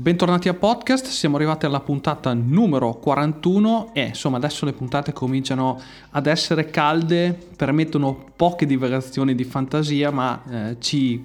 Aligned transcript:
Bentornati 0.00 0.48
a 0.48 0.54
podcast, 0.54 1.08
siamo 1.08 1.36
arrivati 1.36 1.66
alla 1.66 1.80
puntata 1.80 2.32
numero 2.32 2.94
41 2.94 3.90
e 3.92 4.06
insomma 4.06 4.38
adesso 4.38 4.64
le 4.64 4.72
puntate 4.72 5.12
cominciano 5.12 5.78
ad 6.12 6.26
essere 6.26 6.70
calde, 6.70 7.38
permettono 7.54 8.30
poche 8.34 8.64
divagazioni 8.64 9.34
di 9.34 9.44
fantasia 9.44 10.10
ma 10.10 10.42
eh, 10.50 10.76
ci 10.78 11.22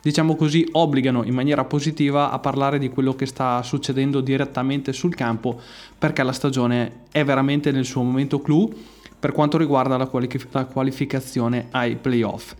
diciamo 0.00 0.36
così 0.36 0.66
obbligano 0.72 1.22
in 1.24 1.34
maniera 1.34 1.66
positiva 1.66 2.30
a 2.30 2.38
parlare 2.38 2.78
di 2.78 2.88
quello 2.88 3.14
che 3.14 3.26
sta 3.26 3.62
succedendo 3.62 4.22
direttamente 4.22 4.94
sul 4.94 5.14
campo 5.14 5.60
perché 5.98 6.22
la 6.22 6.32
stagione 6.32 7.00
è 7.10 7.24
veramente 7.24 7.72
nel 7.72 7.84
suo 7.84 8.02
momento 8.02 8.40
clou 8.40 8.72
per 9.20 9.32
quanto 9.32 9.58
riguarda 9.58 9.98
la, 9.98 10.06
qualific- 10.06 10.48
la 10.52 10.64
qualificazione 10.64 11.66
ai 11.72 11.96
playoff. 11.96 12.54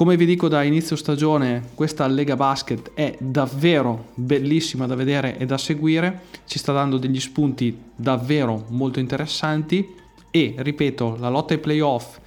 Come 0.00 0.16
vi 0.16 0.24
dico 0.24 0.48
da 0.48 0.62
inizio 0.62 0.96
stagione, 0.96 1.72
questa 1.74 2.06
Lega 2.06 2.34
Basket 2.34 2.92
è 2.94 3.18
davvero 3.20 4.12
bellissima 4.14 4.86
da 4.86 4.94
vedere 4.94 5.36
e 5.36 5.44
da 5.44 5.58
seguire, 5.58 6.22
ci 6.46 6.58
sta 6.58 6.72
dando 6.72 6.96
degli 6.96 7.20
spunti 7.20 7.76
davvero 7.94 8.64
molto 8.68 8.98
interessanti 8.98 9.86
e, 10.30 10.54
ripeto, 10.56 11.18
la 11.20 11.28
lotta 11.28 11.52
ai 11.52 11.60
playoff 11.60 12.18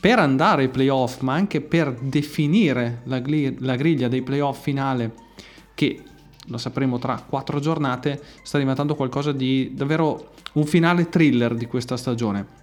per 0.00 0.18
andare 0.18 0.62
ai 0.62 0.68
playoff, 0.70 1.20
ma 1.20 1.34
anche 1.34 1.60
per 1.60 1.92
definire 2.00 3.02
la, 3.04 3.18
gli- 3.18 3.54
la 3.58 3.76
griglia 3.76 4.08
dei 4.08 4.22
playoff 4.22 4.62
finale, 4.62 5.12
che 5.74 6.02
lo 6.46 6.56
sapremo 6.56 6.98
tra 6.98 7.22
quattro 7.28 7.60
giornate, 7.60 8.18
sta 8.42 8.56
diventando 8.56 8.94
qualcosa 8.94 9.32
di 9.32 9.72
davvero 9.74 10.30
un 10.54 10.64
finale 10.64 11.10
thriller 11.10 11.54
di 11.54 11.66
questa 11.66 11.98
stagione. 11.98 12.59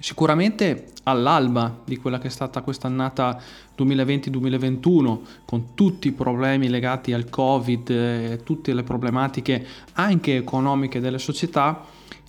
Sicuramente 0.00 0.92
all'alba 1.02 1.82
di 1.84 1.98
quella 1.98 2.18
che 2.18 2.28
è 2.28 2.30
stata 2.30 2.62
quest'annata 2.62 3.38
2020-2021, 3.76 5.18
con 5.44 5.74
tutti 5.74 6.08
i 6.08 6.12
problemi 6.12 6.70
legati 6.70 7.12
al 7.12 7.28
Covid 7.28 8.42
tutte 8.42 8.72
le 8.72 8.82
problematiche 8.82 9.66
anche 9.92 10.36
economiche 10.36 11.00
delle 11.00 11.18
società, 11.18 11.84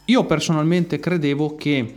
io 0.06 0.26
personalmente 0.26 1.00
credevo 1.00 1.56
che 1.56 1.78
eh, 1.78 1.96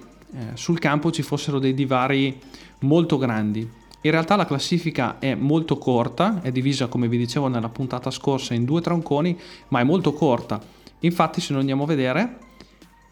sul 0.55 0.78
campo 0.78 1.11
ci 1.11 1.22
fossero 1.22 1.58
dei 1.58 1.75
divari 1.75 2.38
molto 2.81 3.19
grandi. 3.19 3.69
In 4.03 4.11
realtà 4.11 4.36
la 4.36 4.47
classifica 4.47 5.19
è 5.19 5.34
molto 5.34 5.77
corta, 5.78 6.41
è 6.42 6.53
divisa 6.53 6.86
come 6.86 7.09
vi 7.09 7.16
dicevo 7.16 7.48
nella 7.48 7.69
puntata 7.69 8.12
scorsa 8.12 8.55
in 8.55 8.64
due 8.64 8.81
tronconi, 8.81 9.36
ma 9.69 9.81
è 9.81 9.84
molto 9.84 10.12
corta. 10.12 10.61
Infatti 11.00 11.41
se 11.41 11.50
noi 11.50 11.61
andiamo 11.61 11.83
a 11.83 11.86
vedere, 11.86 12.38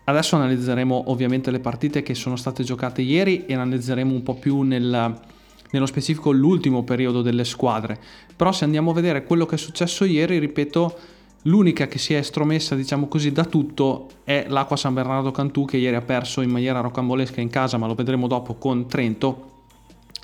Adesso 0.05 0.37
analizzeremo 0.37 1.05
ovviamente 1.07 1.51
le 1.51 1.61
partite 1.61 2.03
che 2.03 2.15
sono 2.15 2.37
state 2.37 2.65
giocate 2.65 3.03
ieri 3.03 3.47
e 3.47 3.55
analizzeremo 3.55 4.13
un 4.13 4.23
po' 4.23 4.35
più 4.35 4.63
nel, 4.63 5.21
nello 5.71 5.87
specifico 5.87 6.33
l'ultimo 6.33 6.83
periodo 6.83 7.23
delle 7.23 7.45
squadre. 7.45 7.99
Però 8.35 8.51
se 8.51 8.65
andiamo 8.65 8.91
a 8.91 8.95
vedere 8.95 9.25
quello 9.25 9.47
che 9.47 9.55
è 9.55 9.59
successo 9.59 10.05
ieri, 10.05 10.39
ripeto, 10.39 10.99
l'unica 11.43 11.87
che 11.87 11.99
si 11.99 12.15
è 12.15 12.19
estromessa, 12.19 12.75
diciamo 12.75 13.07
così, 13.07 13.31
da 13.31 13.45
tutto 13.45 14.09
è 14.25 14.47
l'Acqua 14.49 14.77
San 14.77 14.95
Bernardo 14.95 15.31
Cantù 15.31 15.65
che 15.65 15.77
ieri 15.77 15.95
ha 15.95 16.03
perso 16.03 16.41
in 16.41 16.51
maniera 16.51 16.81
rocambolesca 16.81 17.41
in 17.41 17.51
casa, 17.51 17.77
ma 17.77 17.87
lo 17.87 17.95
vedremo 17.95 18.27
dopo 18.27 18.55
con 18.55 18.89
Trento 18.89 19.51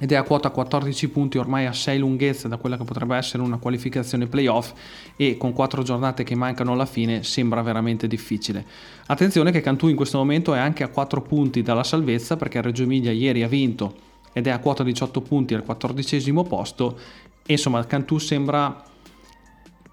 ed 0.01 0.13
è 0.13 0.15
a 0.15 0.23
quota 0.23 0.51
14 0.51 1.09
punti 1.09 1.39
ormai 1.39 1.67
a 1.67 1.73
6 1.73 1.99
lunghezze 1.99 2.49
da 2.49 2.57
quella 2.57 2.77
che 2.77 2.85
potrebbe 2.85 3.17
essere 3.17 3.43
una 3.43 3.57
qualificazione 3.57 4.27
playoff 4.27 4.73
e 5.17 5.37
con 5.37 5.53
4 5.53 5.83
giornate 5.83 6.23
che 6.23 6.37
mancano 6.37 6.73
alla 6.73 6.87
fine 6.87 7.25
sembra 7.25 7.63
veramente 7.63 8.07
difficile. 8.07 8.65
Attenzione 9.07 9.51
che 9.51 9.61
Cantù 9.61 9.89
in 9.89 9.97
questo 9.97 10.19
momento 10.19 10.55
è 10.55 10.59
anche 10.59 10.85
a 10.85 10.89
4 10.89 11.21
punti 11.23 11.63
dalla 11.63 11.83
salvezza 11.83 12.37
perché 12.37 12.63
Reggio 12.63 12.85
Emilia 12.85 13.11
ieri 13.11 13.43
ha 13.43 13.49
vinto 13.49 14.07
ed 14.33 14.47
è 14.47 14.51
a 14.51 14.61
quota 14.61 14.85
18 14.85 15.21
punti 15.21 15.55
al 15.55 15.65
14 15.65 16.33
posto 16.45 16.99
e 17.45 17.53
insomma 17.53 17.85
Cantù 17.85 18.19
sembra 18.19 18.85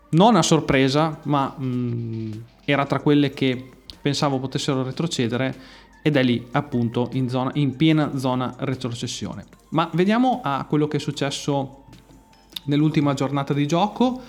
non 0.10 0.36
a 0.36 0.44
sorpresa 0.44 1.20
ma 1.24 1.56
mh, 1.58 1.66
mm, 1.66 2.32
era 2.64 2.86
tra 2.86 3.00
quelle 3.00 3.32
che 3.32 3.70
pensavo 4.00 4.40
potessero 4.40 4.84
retrocedere 4.84 5.56
ed 6.06 6.18
è 6.18 6.22
lì 6.22 6.46
appunto 6.52 7.10
in, 7.14 7.30
zona, 7.30 7.50
in 7.56 7.76
piena 7.76 8.16
zona 8.16 8.54
retrocessione. 8.60 9.44
Ma 9.70 9.90
vediamo 9.94 10.40
a 10.44 10.64
quello 10.70 10.88
che 10.88 10.98
è 10.98 11.00
successo 11.00 11.86
nell'ultima 12.66 13.16
giornata 13.16 13.56
di 13.56 13.66
gioco. 13.66 14.22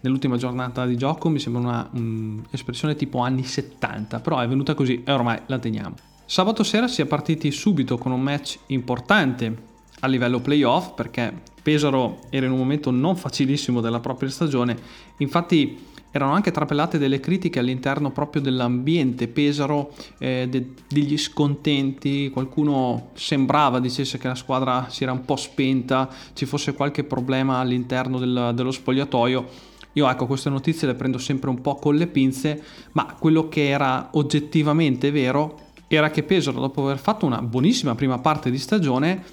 Nell'ultima 0.00 0.36
giornata 0.36 0.84
di 0.86 0.96
gioco 0.96 1.28
mi 1.28 1.38
sembra 1.38 1.88
un'espressione 1.92 2.94
um, 2.94 2.98
tipo 2.98 3.20
anni 3.20 3.44
70, 3.44 4.18
però 4.18 4.40
è 4.40 4.48
venuta 4.48 4.74
così 4.74 5.04
e 5.04 5.12
ormai 5.12 5.38
la 5.46 5.60
teniamo. 5.60 5.94
Sabato 6.26 6.64
sera 6.64 6.88
si 6.88 7.00
è 7.00 7.06
partiti 7.06 7.52
subito 7.52 7.96
con 7.96 8.10
un 8.10 8.20
match 8.20 8.58
importante 8.66 9.56
a 10.00 10.08
livello 10.08 10.40
playoff 10.40 10.94
perché 10.94 11.32
Pesaro 11.62 12.22
era 12.30 12.46
in 12.46 12.50
un 12.50 12.58
momento 12.58 12.90
non 12.90 13.14
facilissimo 13.14 13.80
della 13.80 14.00
propria 14.00 14.30
stagione, 14.30 14.76
infatti 15.18 15.78
erano 16.10 16.32
anche 16.32 16.50
trapelate 16.50 16.98
delle 16.98 17.20
critiche 17.20 17.58
all'interno 17.58 18.10
proprio 18.10 18.42
dell'ambiente 18.42 19.28
Pesaro, 19.28 19.92
eh, 20.18 20.46
de- 20.48 20.72
degli 20.88 21.16
scontenti, 21.16 22.30
qualcuno 22.30 23.10
sembrava 23.14 23.80
dicesse 23.80 24.18
che 24.18 24.28
la 24.28 24.34
squadra 24.34 24.86
si 24.88 25.02
era 25.04 25.12
un 25.12 25.24
po' 25.24 25.36
spenta, 25.36 26.08
ci 26.32 26.46
fosse 26.46 26.74
qualche 26.74 27.04
problema 27.04 27.58
all'interno 27.58 28.18
del, 28.18 28.52
dello 28.54 28.70
spogliatoio. 28.70 29.68
Io 29.94 30.08
ecco 30.08 30.26
queste 30.26 30.50
notizie 30.50 30.86
le 30.86 30.94
prendo 30.94 31.18
sempre 31.18 31.50
un 31.50 31.60
po' 31.60 31.74
con 31.74 31.96
le 31.96 32.06
pinze, 32.06 32.62
ma 32.92 33.16
quello 33.18 33.48
che 33.48 33.68
era 33.68 34.08
oggettivamente 34.12 35.10
vero 35.10 35.68
era 35.88 36.10
che 36.10 36.22
Pesaro 36.22 36.60
dopo 36.60 36.84
aver 36.84 36.98
fatto 36.98 37.26
una 37.26 37.42
buonissima 37.42 37.96
prima 37.96 38.18
parte 38.18 38.50
di 38.50 38.58
stagione 38.58 39.24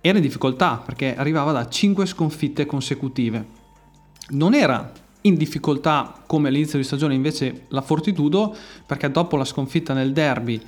era 0.00 0.16
in 0.16 0.24
difficoltà 0.24 0.80
perché 0.82 1.14
arrivava 1.14 1.52
da 1.52 1.68
5 1.68 2.06
sconfitte 2.06 2.64
consecutive. 2.64 3.56
Non 4.30 4.54
era 4.54 4.90
in 5.28 5.36
difficoltà 5.36 6.22
come 6.26 6.48
all'inizio 6.48 6.78
di 6.78 6.84
stagione 6.84 7.14
invece 7.14 7.66
la 7.68 7.82
Fortitudo 7.82 8.54
perché 8.84 9.10
dopo 9.10 9.36
la 9.36 9.44
sconfitta 9.44 9.94
nel 9.94 10.12
derby 10.12 10.60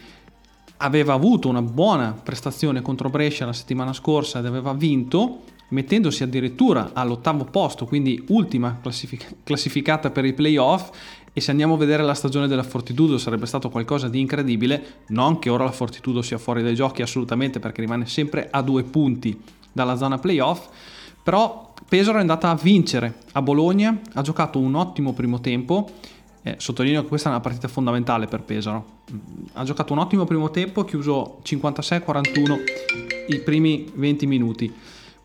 aveva 0.78 1.12
avuto 1.12 1.48
una 1.48 1.62
buona 1.62 2.12
prestazione 2.12 2.80
contro 2.80 3.10
Brescia 3.10 3.46
la 3.46 3.52
settimana 3.52 3.92
scorsa 3.92 4.38
ed 4.38 4.46
aveva 4.46 4.72
vinto 4.72 5.40
mettendosi 5.70 6.22
addirittura 6.22 6.90
all'ottavo 6.92 7.44
posto 7.44 7.86
quindi 7.86 8.24
ultima 8.28 8.78
classific- 8.80 9.36
classificata 9.44 10.10
per 10.10 10.24
i 10.24 10.32
playoff. 10.32 10.90
E 11.32 11.40
se 11.40 11.52
andiamo 11.52 11.74
a 11.74 11.78
vedere 11.78 12.02
la 12.02 12.14
stagione 12.14 12.48
della 12.48 12.64
Fortitudo 12.64 13.16
sarebbe 13.16 13.46
stato 13.46 13.70
qualcosa 13.70 14.08
di 14.08 14.18
incredibile. 14.18 15.02
Non 15.08 15.38
che 15.38 15.48
ora 15.48 15.62
la 15.62 15.70
Fortitudo 15.70 16.22
sia 16.22 16.38
fuori 16.38 16.60
dai 16.60 16.74
giochi 16.74 17.02
assolutamente 17.02 17.60
perché 17.60 17.82
rimane 17.82 18.06
sempre 18.06 18.48
a 18.50 18.62
due 18.62 18.82
punti 18.82 19.40
dalla 19.72 19.96
zona 19.96 20.18
playoff 20.18 20.68
però 21.22 21.69
Pesaro 21.90 22.18
è 22.18 22.20
andata 22.20 22.50
a 22.50 22.54
vincere 22.54 23.14
a 23.32 23.42
Bologna, 23.42 23.98
ha 24.12 24.22
giocato 24.22 24.60
un 24.60 24.76
ottimo 24.76 25.12
primo 25.12 25.40
tempo, 25.40 25.90
eh, 26.42 26.54
sottolineo 26.56 27.02
che 27.02 27.08
questa 27.08 27.30
è 27.30 27.32
una 27.32 27.40
partita 27.40 27.66
fondamentale 27.66 28.28
per 28.28 28.42
Pesaro. 28.42 28.84
Mm, 29.12 29.18
ha 29.54 29.64
giocato 29.64 29.92
un 29.92 29.98
ottimo 29.98 30.24
primo 30.24 30.50
tempo, 30.52 30.84
chiuso 30.84 31.40
56-41 31.42 32.58
i 33.26 33.40
primi 33.40 33.90
20 33.92 34.26
minuti. 34.28 34.72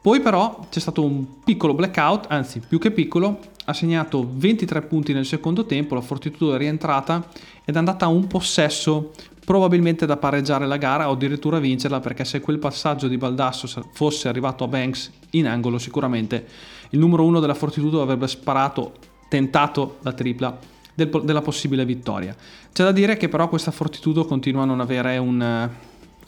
Poi 0.02 0.20
però 0.22 0.66
c'è 0.72 0.80
stato 0.80 1.04
un 1.04 1.44
piccolo 1.44 1.75
blackout, 1.75 2.25
anzi 2.30 2.59
più 2.68 2.80
che 2.80 2.90
piccolo, 2.90 3.38
ha 3.66 3.74
segnato 3.74 4.28
23 4.28 4.81
punti 4.81 5.14
nel 5.14 5.28
secondo 5.28 5.68
tempo, 5.68 5.94
la 5.94 6.02
Fortitudo 6.02 6.56
è 6.56 6.58
rientrata 6.58 7.28
ed 7.64 7.75
è 7.75 7.78
andata 7.78 8.06
a 8.06 8.09
un 8.09 8.25
possesso 8.25 9.12
probabilmente 9.45 10.06
da 10.07 10.17
pareggiare 10.17 10.66
la 10.66 10.78
gara 10.78 11.07
o 11.07 11.13
addirittura 11.13 11.59
vincerla 11.59 12.00
perché 12.00 12.25
se 12.25 12.41
quel 12.41 12.57
passaggio 12.57 13.07
di 13.07 13.17
Baldasso 13.17 13.67
fosse 13.94 14.28
arrivato 14.28 14.63
a 14.63 14.67
Banks 14.67 15.11
in 15.31 15.47
angolo 15.47 15.78
sicuramente 15.78 16.47
il 16.89 17.00
numero 17.00 17.23
uno 17.23 17.39
della 17.39 17.53
Fortitudo 17.53 18.01
avrebbe 18.01 18.28
sparato, 18.28 18.94
tentato 19.29 19.97
la 20.01 20.13
tripla 20.13 20.57
del, 20.94 21.09
della 21.23 21.42
possibile 21.42 21.86
vittoria. 21.86 22.36
C'è 22.74 22.83
da 22.83 22.92
dire 22.92 23.18
che 23.18 23.30
però 23.30 23.47
questa 23.47 23.71
Fortitudo 23.71 24.25
continua 24.25 24.63
a 24.63 24.65
non 24.65 24.80
avere 24.80 25.18
un, 25.18 25.69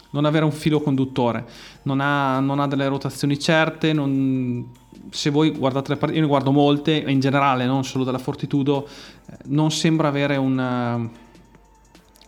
non 0.09 0.25
avere 0.25 0.45
un 0.45 0.51
filo 0.51 0.81
conduttore, 0.81 1.45
non 1.83 1.99
ha, 2.01 2.39
non 2.39 2.59
ha 2.59 2.67
delle 2.67 2.87
rotazioni 2.87 3.39
certe, 3.39 3.93
non, 3.93 4.69
se 5.09 5.29
voi 5.29 5.51
guardate 5.51 5.91
le 5.91 5.97
partite, 5.97 6.19
io 6.19 6.25
ne 6.25 6.29
guardo 6.29 6.51
molte, 6.51 7.03
in 7.07 7.19
generale 7.19 7.65
non 7.65 7.83
solo 7.83 8.03
della 8.03 8.19
Fortitudo, 8.19 8.87
eh, 9.29 9.37
non 9.45 9.71
sembra 9.71 10.07
avere 10.07 10.35
un, 10.35 11.09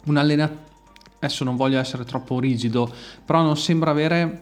un 0.06 0.18
allenatore 0.18 0.68
adesso 1.20 1.44
non 1.44 1.56
voglio 1.56 1.80
essere 1.80 2.06
troppo 2.06 2.40
rigido, 2.40 2.92
però 3.26 3.42
non 3.42 3.58
sembra 3.58 3.92
avere 3.92 4.42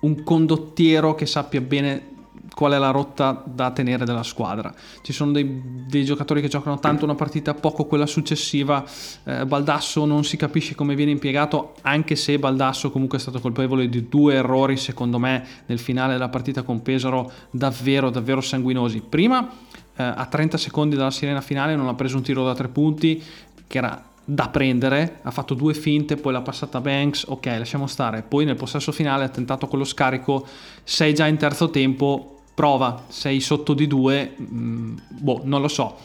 un 0.00 0.22
condottiero 0.22 1.14
che 1.14 1.26
sappia 1.26 1.60
bene 1.60 2.10
qual 2.54 2.72
è 2.72 2.78
la 2.78 2.90
rotta 2.90 3.42
da 3.46 3.70
tenere 3.70 4.04
della 4.04 4.22
squadra. 4.22 4.74
Ci 5.02 5.12
sono 5.12 5.32
dei, 5.32 5.62
dei 5.86 6.04
giocatori 6.04 6.40
che 6.40 6.48
giocano 6.48 6.78
tanto 6.78 7.04
una 7.04 7.14
partita, 7.14 7.54
poco 7.54 7.84
quella 7.84 8.06
successiva. 8.06 8.84
Eh, 9.24 9.46
Baldasso 9.46 10.04
non 10.04 10.24
si 10.24 10.36
capisce 10.36 10.74
come 10.74 10.94
viene 10.94 11.12
impiegato, 11.12 11.74
anche 11.82 12.16
se 12.16 12.38
Baldasso 12.38 12.90
comunque 12.90 13.18
è 13.18 13.20
stato 13.20 13.40
colpevole 13.40 13.88
di 13.88 14.08
due 14.08 14.34
errori, 14.34 14.76
secondo 14.76 15.18
me, 15.18 15.44
nel 15.66 15.78
finale 15.78 16.14
della 16.14 16.28
partita 16.28 16.62
con 16.62 16.82
Pesaro, 16.82 17.30
davvero, 17.50 18.10
davvero 18.10 18.40
sanguinosi. 18.40 19.02
Prima, 19.08 19.48
eh, 19.96 20.02
a 20.02 20.26
30 20.26 20.56
secondi 20.58 20.96
dalla 20.96 21.10
sirena 21.10 21.40
finale, 21.40 21.76
non 21.76 21.88
ha 21.88 21.94
preso 21.94 22.16
un 22.16 22.22
tiro 22.22 22.44
da 22.44 22.54
tre 22.54 22.68
punti, 22.68 23.22
che 23.66 23.78
era 23.78 24.09
da 24.32 24.48
prendere, 24.48 25.18
ha 25.22 25.32
fatto 25.32 25.54
due 25.54 25.74
finte, 25.74 26.16
poi 26.16 26.32
l'ha 26.32 26.40
passata 26.40 26.80
Banks, 26.80 27.24
ok, 27.26 27.46
lasciamo 27.46 27.88
stare. 27.88 28.22
Poi 28.22 28.44
nel 28.44 28.54
possesso 28.54 28.92
finale 28.92 29.24
ha 29.24 29.28
tentato 29.28 29.66
quello 29.66 29.82
scarico, 29.82 30.46
sei 30.84 31.12
già 31.14 31.26
in 31.26 31.36
terzo 31.36 31.68
tempo, 31.70 32.42
prova, 32.54 33.06
sei 33.08 33.40
sotto 33.40 33.74
di 33.74 33.88
due, 33.88 34.34
mh, 34.36 34.44
mm, 34.54 34.96
boh, 35.08 35.40
non 35.44 35.60
lo 35.60 35.66
so. 35.66 35.96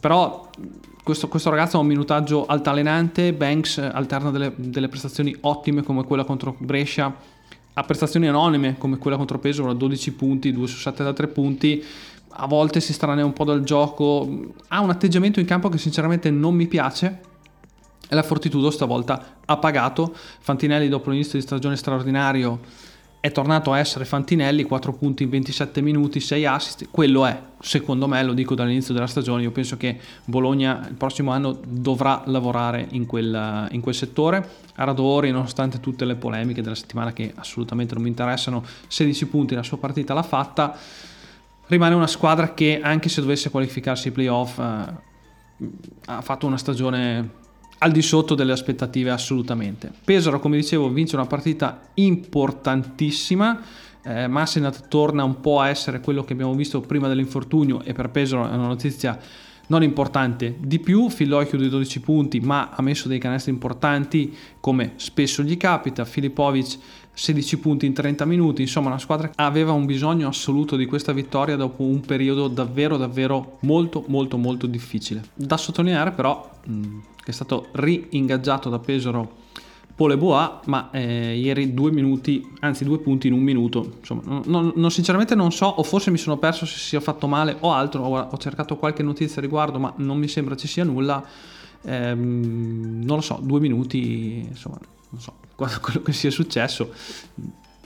però 0.00 0.48
questo, 1.02 1.28
questo, 1.28 1.50
ragazzo 1.50 1.76
ha 1.76 1.80
un 1.80 1.86
minutaggio 1.86 2.46
altalenante, 2.46 3.34
Banks 3.34 3.76
alterna 3.78 4.30
delle, 4.30 4.54
delle, 4.56 4.88
prestazioni 4.88 5.36
ottime 5.42 5.82
come 5.82 6.04
quella 6.04 6.24
contro 6.24 6.56
Brescia, 6.58 7.14
ha 7.74 7.82
prestazioni 7.82 8.26
anonime 8.26 8.76
come 8.78 8.96
quella 8.96 9.18
contro 9.18 9.38
Pesaro, 9.38 9.74
12 9.74 10.12
punti, 10.14 10.50
2 10.50 10.66
su 10.66 10.78
7 10.78 11.04
da 11.04 11.12
3 11.12 11.26
punti, 11.28 11.84
a 12.38 12.46
volte 12.46 12.80
si 12.80 12.94
stranea 12.94 13.24
un 13.24 13.34
po' 13.34 13.44
dal 13.44 13.62
gioco, 13.62 14.26
ha 14.68 14.80
un 14.80 14.88
atteggiamento 14.88 15.40
in 15.40 15.46
campo 15.46 15.68
che 15.68 15.76
sinceramente 15.76 16.30
non 16.30 16.54
mi 16.54 16.66
piace, 16.66 17.34
e 18.08 18.14
la 18.14 18.22
Fortitudo 18.22 18.70
stavolta 18.70 19.38
ha 19.44 19.56
pagato. 19.56 20.14
Fantinelli 20.40 20.88
dopo 20.88 21.10
l'inizio 21.10 21.38
di 21.38 21.44
stagione 21.44 21.76
straordinario 21.76 22.60
è 23.26 23.32
tornato 23.32 23.72
a 23.72 23.78
essere 23.80 24.04
Fantinelli, 24.04 24.62
4 24.62 24.92
punti 24.92 25.24
in 25.24 25.30
27 25.30 25.80
minuti, 25.80 26.20
6 26.20 26.46
assist, 26.46 26.88
quello 26.92 27.26
è, 27.26 27.36
secondo 27.60 28.06
me, 28.06 28.22
lo 28.22 28.32
dico 28.32 28.54
dall'inizio 28.54 28.94
della 28.94 29.08
stagione, 29.08 29.42
io 29.42 29.50
penso 29.50 29.76
che 29.76 29.98
Bologna 30.24 30.86
il 30.88 30.94
prossimo 30.94 31.32
anno 31.32 31.58
dovrà 31.66 32.22
lavorare 32.26 32.86
in 32.90 33.04
quel, 33.04 33.66
in 33.72 33.80
quel 33.80 33.94
settore. 33.96 34.48
Aradori, 34.76 35.32
nonostante 35.32 35.80
tutte 35.80 36.04
le 36.04 36.14
polemiche 36.14 36.62
della 36.62 36.76
settimana 36.76 37.12
che 37.12 37.32
assolutamente 37.34 37.94
non 37.94 38.04
mi 38.04 38.10
interessano, 38.10 38.64
16 38.86 39.26
punti 39.26 39.56
la 39.56 39.64
sua 39.64 39.78
partita 39.78 40.14
l'ha 40.14 40.22
fatta, 40.22 40.76
rimane 41.66 41.96
una 41.96 42.06
squadra 42.06 42.54
che 42.54 42.78
anche 42.80 43.08
se 43.08 43.22
dovesse 43.22 43.50
qualificarsi 43.50 44.08
ai 44.08 44.14
playoff 44.14 44.58
eh, 44.58 44.62
ha 46.04 46.20
fatto 46.20 46.46
una 46.46 46.58
stagione 46.58 47.44
al 47.78 47.92
di 47.92 48.02
sotto 48.02 48.34
delle 48.34 48.52
aspettative 48.52 49.10
assolutamente. 49.10 49.92
Pesaro, 50.04 50.40
come 50.40 50.56
dicevo, 50.56 50.88
vince 50.88 51.16
una 51.16 51.26
partita 51.26 51.80
importantissima. 51.94 53.60
Eh, 54.02 54.28
Massenat 54.28 54.88
torna 54.88 55.24
un 55.24 55.40
po' 55.40 55.60
a 55.60 55.68
essere 55.68 56.00
quello 56.00 56.24
che 56.24 56.32
abbiamo 56.32 56.54
visto 56.54 56.80
prima 56.80 57.08
dell'infortunio 57.08 57.82
e 57.82 57.92
per 57.92 58.10
Pesaro 58.10 58.48
è 58.48 58.54
una 58.54 58.68
notizia 58.68 59.18
non 59.68 59.82
importante 59.82 60.56
di 60.58 60.78
più. 60.78 61.08
Filoi 61.08 61.46
chiude 61.46 61.68
12 61.68 62.00
punti 62.00 62.40
ma 62.40 62.70
ha 62.70 62.82
messo 62.82 63.08
dei 63.08 63.18
canestri 63.18 63.52
importanti 63.52 64.34
come 64.60 64.92
spesso 64.96 65.42
gli 65.42 65.56
capita. 65.56 66.04
Filipovic 66.04 66.78
16 67.16 67.58
punti 67.60 67.86
in 67.86 67.94
30 67.94 68.26
minuti, 68.26 68.60
insomma 68.60 68.88
una 68.88 68.98
squadra 68.98 69.30
aveva 69.36 69.72
un 69.72 69.86
bisogno 69.86 70.28
assoluto 70.28 70.76
di 70.76 70.84
questa 70.84 71.12
vittoria 71.12 71.56
dopo 71.56 71.82
un 71.82 72.02
periodo 72.02 72.46
davvero 72.46 72.98
davvero 72.98 73.56
molto 73.60 74.04
molto 74.08 74.36
molto 74.36 74.66
difficile. 74.66 75.22
Da 75.32 75.56
sottolineare 75.56 76.12
però 76.12 76.50
mh, 76.62 76.98
che 77.16 77.30
è 77.30 77.32
stato 77.32 77.68
ri-ingaggiato 77.72 78.68
da 78.68 78.78
Pesaro 78.78 79.44
Pole 79.94 80.18
Boa, 80.18 80.60
ma 80.66 80.90
eh, 80.90 81.38
ieri 81.38 81.72
due 81.72 81.90
minuti, 81.90 82.46
anzi 82.60 82.84
due 82.84 82.98
punti 82.98 83.28
in 83.28 83.32
un 83.32 83.40
minuto. 83.40 83.94
Insomma, 84.00 84.42
non, 84.44 84.72
non, 84.76 84.90
sinceramente 84.90 85.34
non 85.34 85.52
so, 85.52 85.64
o 85.64 85.82
forse 85.84 86.10
mi 86.10 86.18
sono 86.18 86.36
perso 86.36 86.66
se 86.66 86.78
sia 86.78 87.00
fatto 87.00 87.26
male 87.26 87.56
o 87.60 87.72
altro, 87.72 88.02
ho, 88.02 88.28
ho 88.30 88.36
cercato 88.36 88.76
qualche 88.76 89.02
notizia 89.02 89.38
a 89.38 89.40
riguardo, 89.40 89.78
ma 89.78 89.90
non 89.96 90.18
mi 90.18 90.28
sembra 90.28 90.54
ci 90.54 90.68
sia 90.68 90.84
nulla. 90.84 91.24
Ehm, 91.80 93.04
non 93.04 93.16
lo 93.16 93.22
so, 93.22 93.38
due 93.40 93.58
minuti, 93.58 94.44
insomma, 94.46 94.78
non 95.08 95.20
so 95.22 95.45
quello 95.56 96.02
che 96.02 96.12
sia 96.12 96.30
successo. 96.30 96.92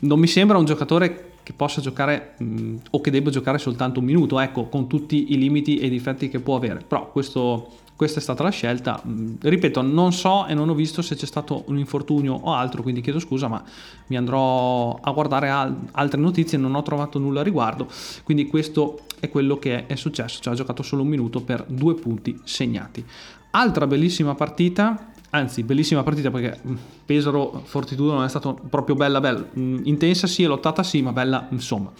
Non 0.00 0.18
mi 0.18 0.26
sembra 0.26 0.58
un 0.58 0.64
giocatore 0.64 1.32
che 1.42 1.52
possa 1.52 1.80
giocare 1.80 2.34
mh, 2.38 2.76
o 2.90 3.00
che 3.00 3.10
debba 3.10 3.30
giocare 3.30 3.58
soltanto 3.58 4.00
un 4.00 4.06
minuto, 4.06 4.38
ecco, 4.38 4.66
con 4.66 4.86
tutti 4.86 5.32
i 5.32 5.38
limiti 5.38 5.78
e 5.78 5.86
i 5.86 5.90
difetti 5.90 6.28
che 6.28 6.40
può 6.40 6.56
avere. 6.56 6.82
Però 6.86 7.10
questo 7.10 7.78
questa 8.00 8.18
è 8.18 8.22
stata 8.22 8.42
la 8.42 8.48
scelta. 8.48 9.02
Mm, 9.06 9.34
ripeto, 9.42 9.82
non 9.82 10.14
so 10.14 10.46
e 10.46 10.54
non 10.54 10.70
ho 10.70 10.74
visto 10.74 11.02
se 11.02 11.16
c'è 11.16 11.26
stato 11.26 11.64
un 11.66 11.76
infortunio 11.76 12.32
o 12.32 12.54
altro, 12.54 12.80
quindi 12.80 13.02
chiedo 13.02 13.18
scusa, 13.18 13.46
ma 13.46 13.62
mi 14.06 14.16
andrò 14.16 14.94
a 14.94 15.10
guardare 15.10 15.50
al- 15.50 15.76
altre 15.90 16.18
notizie, 16.18 16.56
non 16.56 16.74
ho 16.74 16.82
trovato 16.82 17.18
nulla 17.18 17.40
a 17.40 17.42
riguardo, 17.42 17.86
quindi 18.24 18.46
questo 18.46 19.00
è 19.20 19.28
quello 19.28 19.58
che 19.58 19.84
è 19.84 19.96
successo, 19.96 20.40
cioè 20.40 20.54
ha 20.54 20.56
giocato 20.56 20.82
solo 20.82 21.02
un 21.02 21.08
minuto 21.08 21.42
per 21.42 21.66
due 21.68 21.94
punti 21.94 22.40
segnati. 22.42 23.04
Altra 23.50 23.86
bellissima 23.86 24.34
partita, 24.34 25.09
anzi 25.30 25.62
bellissima 25.62 26.02
partita 26.02 26.30
perché 26.30 26.60
mm, 26.66 26.74
Pesaro 27.04 27.62
Fortitudo 27.64 28.12
non 28.12 28.24
è 28.24 28.28
stata 28.28 28.52
proprio 28.52 28.94
bella 28.94 29.20
bella, 29.20 29.44
mm, 29.58 29.80
intensa 29.84 30.26
sì, 30.26 30.44
lottata 30.44 30.82
sì, 30.82 31.02
ma 31.02 31.12
bella 31.12 31.46
insomma. 31.50 31.90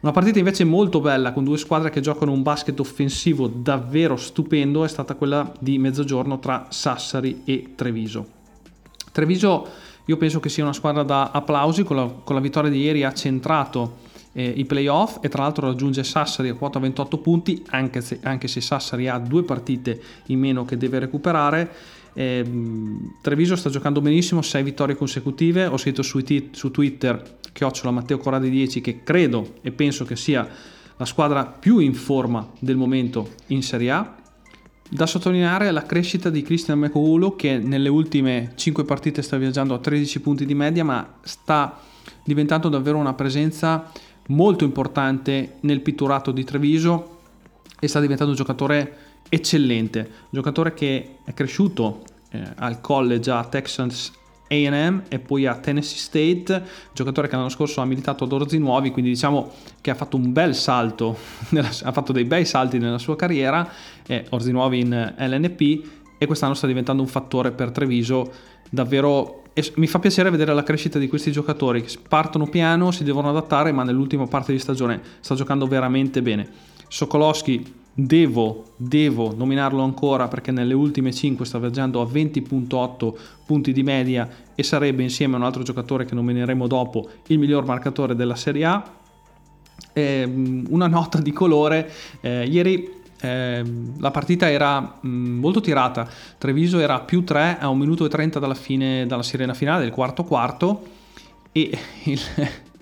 Una 0.00 0.12
partita 0.12 0.38
invece 0.38 0.62
molto 0.62 1.00
bella 1.00 1.32
con 1.32 1.42
due 1.42 1.58
squadre 1.58 1.90
che 1.90 2.00
giocano 2.00 2.30
un 2.30 2.42
basket 2.42 2.78
offensivo 2.78 3.48
davvero 3.48 4.16
stupendo 4.16 4.84
è 4.84 4.88
stata 4.88 5.16
quella 5.16 5.52
di 5.58 5.76
mezzogiorno 5.78 6.38
tra 6.38 6.66
Sassari 6.68 7.42
e 7.44 7.72
Treviso. 7.74 8.26
Treviso 9.10 9.66
io 10.04 10.16
penso 10.16 10.38
che 10.38 10.48
sia 10.48 10.62
una 10.62 10.72
squadra 10.72 11.02
da 11.02 11.30
applausi, 11.32 11.82
con 11.82 11.96
la, 11.96 12.06
con 12.06 12.34
la 12.34 12.40
vittoria 12.40 12.70
di 12.70 12.80
ieri 12.80 13.02
ha 13.02 13.12
centrato 13.12 14.06
eh, 14.32 14.44
i 14.44 14.64
playoff 14.64 15.18
e 15.20 15.28
tra 15.28 15.42
l'altro 15.42 15.66
raggiunge 15.66 16.04
Sassari 16.04 16.48
a 16.48 16.54
quota 16.54 16.78
28 16.78 17.18
punti, 17.18 17.64
anche 17.70 18.00
se, 18.00 18.20
anche 18.22 18.48
se 18.48 18.60
Sassari 18.60 19.08
ha 19.08 19.18
due 19.18 19.42
partite 19.42 20.00
in 20.26 20.38
meno 20.38 20.64
che 20.64 20.76
deve 20.76 21.00
recuperare. 21.00 21.70
Eh, 22.18 22.44
Treviso 23.20 23.54
sta 23.54 23.70
giocando 23.70 24.00
benissimo, 24.00 24.42
6 24.42 24.64
vittorie 24.64 24.96
consecutive, 24.96 25.66
ho 25.66 25.76
scritto 25.76 26.02
su, 26.02 26.20
su 26.50 26.70
Twitter 26.72 27.38
chiocciola 27.52 27.92
Matteo 27.92 28.18
Corradi 28.18 28.50
10 28.50 28.80
che 28.80 29.04
credo 29.04 29.54
e 29.60 29.70
penso 29.70 30.04
che 30.04 30.16
sia 30.16 30.48
la 30.96 31.04
squadra 31.04 31.46
più 31.46 31.78
in 31.78 31.94
forma 31.94 32.44
del 32.58 32.76
momento 32.76 33.34
in 33.48 33.62
Serie 33.62 33.92
A. 33.92 34.16
Da 34.90 35.06
sottolineare 35.06 35.70
la 35.70 35.84
crescita 35.84 36.28
di 36.28 36.42
Cristian 36.42 36.80
Mekoulo 36.80 37.36
che 37.36 37.56
nelle 37.58 37.88
ultime 37.88 38.50
5 38.56 38.84
partite 38.84 39.22
sta 39.22 39.36
viaggiando 39.36 39.74
a 39.74 39.78
13 39.78 40.20
punti 40.20 40.44
di 40.44 40.54
media 40.56 40.82
ma 40.82 41.18
sta 41.20 41.78
diventando 42.24 42.68
davvero 42.68 42.98
una 42.98 43.14
presenza 43.14 43.92
molto 44.26 44.64
importante 44.64 45.58
nel 45.60 45.82
pitturato 45.82 46.32
di 46.32 46.42
Treviso 46.42 47.18
e 47.78 47.86
sta 47.86 48.00
diventando 48.00 48.32
un 48.32 48.38
giocatore 48.38 49.06
eccellente, 49.28 50.00
un 50.00 50.28
giocatore 50.30 50.74
che 50.74 51.18
è 51.24 51.34
cresciuto 51.34 52.02
eh, 52.30 52.42
al 52.56 52.80
college 52.80 53.30
a 53.30 53.44
Texans 53.44 54.12
AM 54.48 55.04
e 55.08 55.18
poi 55.18 55.46
a 55.46 55.56
Tennessee 55.56 55.98
State, 55.98 56.62
giocatore 56.92 57.28
che 57.28 57.36
l'anno 57.36 57.48
scorso 57.48 57.80
ha 57.80 57.84
militato 57.84 58.24
ad 58.24 58.32
Orzi 58.32 58.58
Nuovi, 58.58 58.90
quindi 58.90 59.10
diciamo 59.10 59.52
che 59.80 59.90
ha 59.90 59.94
fatto 59.94 60.16
un 60.16 60.32
bel 60.32 60.54
salto, 60.54 61.16
ha 61.54 61.92
fatto 61.92 62.12
dei 62.12 62.24
bei 62.24 62.44
salti 62.44 62.78
nella 62.78 62.98
sua 62.98 63.16
carriera, 63.16 63.68
eh, 64.06 64.26
Orzi 64.30 64.50
Nuovi 64.50 64.80
in 64.80 65.14
LNP 65.16 65.86
e 66.18 66.26
quest'anno 66.26 66.54
sta 66.54 66.66
diventando 66.66 67.02
un 67.02 67.08
fattore 67.08 67.52
per 67.52 67.70
Treviso 67.70 68.32
davvero 68.70 69.42
e 69.52 69.72
mi 69.76 69.88
fa 69.88 69.98
piacere 69.98 70.30
vedere 70.30 70.54
la 70.54 70.62
crescita 70.62 71.00
di 71.00 71.08
questi 71.08 71.32
giocatori 71.32 71.82
che 71.82 71.96
partono 72.08 72.46
piano, 72.46 72.92
si 72.92 73.02
devono 73.02 73.30
adattare, 73.30 73.72
ma 73.72 73.82
nell'ultima 73.82 74.26
parte 74.28 74.52
di 74.52 74.58
stagione 74.60 75.00
sta 75.18 75.34
giocando 75.34 75.66
veramente 75.66 76.22
bene. 76.22 76.48
Sokolowski 76.86 77.77
devo, 78.00 78.74
devo 78.76 79.34
nominarlo 79.36 79.82
ancora 79.82 80.28
perché 80.28 80.52
nelle 80.52 80.72
ultime 80.72 81.12
5 81.12 81.44
sta 81.44 81.58
viaggiando 81.58 82.00
a 82.00 82.04
20.8 82.04 83.12
punti 83.44 83.72
di 83.72 83.82
media 83.82 84.28
e 84.54 84.62
sarebbe 84.62 85.02
insieme 85.02 85.34
a 85.34 85.38
un 85.38 85.44
altro 85.44 85.64
giocatore 85.64 86.04
che 86.04 86.14
nomineremo 86.14 86.68
dopo 86.68 87.08
il 87.26 87.40
miglior 87.40 87.64
marcatore 87.64 88.14
della 88.14 88.36
Serie 88.36 88.64
A. 88.64 88.92
Eh, 89.92 90.62
una 90.68 90.86
nota 90.86 91.20
di 91.20 91.32
colore, 91.32 91.90
eh, 92.20 92.46
ieri 92.46 92.88
eh, 93.20 93.64
la 93.98 94.10
partita 94.12 94.48
era 94.48 94.98
mh, 95.00 95.08
molto 95.08 95.60
tirata, 95.60 96.08
Treviso 96.38 96.78
era 96.78 97.00
più 97.00 97.24
3 97.24 97.58
a 97.58 97.68
1 97.68 97.80
minuto 97.80 98.04
e 98.04 98.08
30 98.08 98.38
dalla 98.38 98.54
fine, 98.54 99.06
dalla 99.06 99.24
sirena 99.24 99.54
finale 99.54 99.82
del 99.82 99.92
quarto 99.92 100.22
quarto 100.22 100.82
e 101.50 101.76
il, 102.04 102.20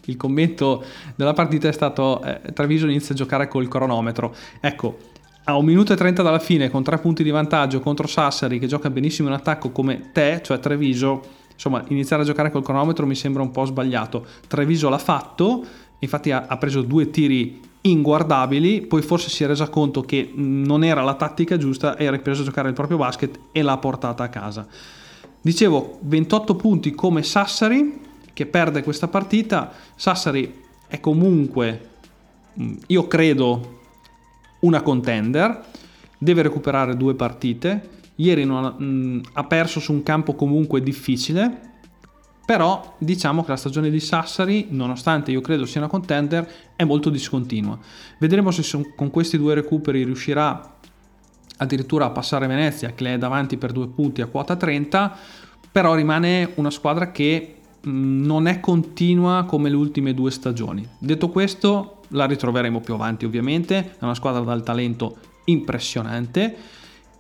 il 0.07 0.17
commento 0.17 0.85
della 1.15 1.33
partita 1.33 1.69
è 1.69 1.73
stato 1.73 2.23
eh, 2.23 2.53
Treviso 2.53 2.87
inizia 2.87 3.15
a 3.15 3.19
giocare 3.19 3.49
col 3.49 3.69
cronometro. 3.69 4.35
Ecco, 4.61 4.99
a 5.45 5.57
un 5.57 5.65
minuto 5.65 5.93
e 5.93 5.97
30 5.97 6.23
dalla 6.23 6.39
fine 6.39 6.71
con 6.71 6.83
tre 6.83 6.99
punti 6.99 7.23
di 7.23 7.31
vantaggio 7.31 7.81
contro 7.81 8.07
Sassari 8.07 8.59
che 8.59 8.67
gioca 8.67 8.91
benissimo 8.91 9.29
in 9.29 9.35
attacco 9.35 9.71
come 9.71 10.11
te, 10.13 10.41
cioè 10.43 10.59
Treviso, 10.59 11.23
insomma 11.53 11.85
iniziare 11.89 12.23
a 12.23 12.25
giocare 12.25 12.51
col 12.51 12.65
cronometro 12.65 13.07
mi 13.07 13.15
sembra 13.15 13.43
un 13.43 13.51
po' 13.51 13.65
sbagliato. 13.65 14.27
Treviso 14.49 14.89
l'ha 14.89 14.99
fatto, 14.99 15.65
infatti 16.01 16.33
ha, 16.33 16.47
ha 16.49 16.57
preso 16.57 16.83
due 16.83 17.11
tiri 17.11 17.61
inguardabili, 17.83 18.83
poi 18.83 19.03
forse 19.03 19.31
si 19.31 19.45
è 19.45 19.47
resa 19.47 19.69
conto 19.69 20.03
che 20.03 20.33
non 20.35 20.83
era 20.83 21.03
la 21.03 21.15
tattica 21.15 21.57
giusta 21.57 21.97
e 21.97 22.07
ha 22.07 22.11
ripreso 22.11 22.43
a 22.43 22.45
giocare 22.45 22.69
il 22.69 22.75
proprio 22.75 22.97
basket 22.97 23.39
e 23.53 23.63
l'ha 23.63 23.79
portata 23.79 24.25
a 24.25 24.29
casa. 24.29 24.67
Dicevo 25.41 25.99
28 26.01 26.57
punti 26.57 26.91
come 26.91 27.23
Sassari, 27.23 28.06
che 28.37 28.45
perde 28.45 28.83
questa 28.83 29.09
partita. 29.09 29.73
Sassari 29.95 30.63
è 30.89 31.01
comunque, 31.01 31.89
mm, 32.61 32.77
io 32.89 33.09
credo, 33.09 33.79
una 34.61 34.83
contender, 34.83 35.65
deve 36.19 36.43
recuperare 36.43 36.99
due 36.99 37.15
partite. 37.15 37.89
Ieri 38.17 38.43
ha, 38.43 38.47
mh, 38.47 38.85
mm, 38.85 39.21
ha 39.33 39.45
perso 39.45 39.81
su 39.81 39.95
un 39.95 40.03
campo 40.03 40.35
comunque 40.35 40.83
difficile, 40.83 41.61
però 42.45 42.97
diciamo 42.99 43.43
che 43.43 43.53
la 43.53 43.57
stagione 43.57 43.89
di 43.89 44.01
Sassari, 44.01 44.67
nonostante 44.69 45.31
io 45.31 45.41
credo 45.41 45.65
sia 45.65 45.81
una 45.81 45.89
contender, 45.89 46.47
è 46.77 46.85
molto 46.85 47.09
discontinua. 47.09 47.79
Vedremo 48.19 48.51
se 48.51 48.93
con 48.95 49.09
questi 49.09 49.39
due 49.39 49.55
recuperi 49.55 50.05
riuscirà 50.05 50.75
addirittura 51.57 52.05
a 52.05 52.11
passare 52.11 52.47
Venezia, 52.47 52.93
che 52.93 53.15
è 53.15 53.17
davanti 53.17 53.57
per 53.57 53.73
due 53.73 53.89
punti 53.89 54.21
a 54.21 54.27
quota 54.27 54.57
30, 54.57 55.17
però 55.73 55.95
rimane 55.95 56.53
una 56.57 56.71
squadra 56.71 57.11
che 57.13 57.56
non 57.89 58.47
è 58.47 58.61
continua 58.61 59.45
come 59.45 59.69
le 59.69 59.77
ultime 59.77 60.15
due 60.15 60.31
stagioni. 60.31 60.87
Detto 60.99 61.29
questo, 61.29 62.03
la 62.09 62.27
ritroveremo 62.27 62.81
più 62.81 62.95
avanti 62.95 63.25
ovviamente, 63.25 63.97
è 63.99 64.05
una 64.05 64.15
squadra 64.15 64.43
dal 64.43 64.63
talento 64.63 65.17
impressionante. 65.45 66.57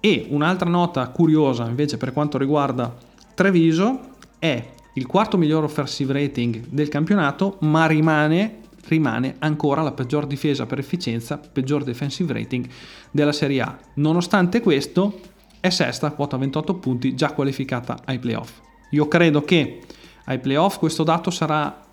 E 0.00 0.26
un'altra 0.28 0.68
nota 0.68 1.08
curiosa 1.08 1.66
invece 1.66 1.96
per 1.96 2.12
quanto 2.12 2.38
riguarda 2.38 2.94
Treviso 3.35 4.14
è 4.38 4.75
il 4.94 5.06
quarto 5.06 5.37
miglior 5.37 5.64
offensive 5.64 6.12
rating 6.12 6.68
del 6.68 6.88
campionato, 6.88 7.56
ma 7.61 7.87
rimane, 7.87 8.61
rimane 8.88 9.37
ancora 9.40 9.82
la 9.82 9.92
peggior 9.92 10.26
difesa 10.26 10.64
per 10.66 10.78
efficienza, 10.78 11.38
peggior 11.38 11.85
defensive 11.85 12.32
rating 12.32 12.66
della 13.11 13.32
Serie 13.32 13.61
A. 13.61 13.78
Nonostante 13.94 14.61
questo, 14.61 15.20
è 15.61 15.70
sesta, 15.70 16.12
quota 16.12 16.37
28 16.37 16.75
punti, 16.76 17.14
già 17.14 17.32
qualificata 17.32 18.02
ai 18.04 18.18
playoff. 18.18 18.61
Io 18.90 19.08
credo 19.08 19.42
che 19.42 19.80
ai 20.26 20.38
playoff 20.38 20.78
questo 20.78 21.02
dato 21.02 21.30
sarà 21.30 21.85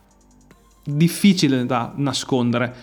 difficile 0.83 1.65
da 1.65 1.93
nascondere, 1.95 2.75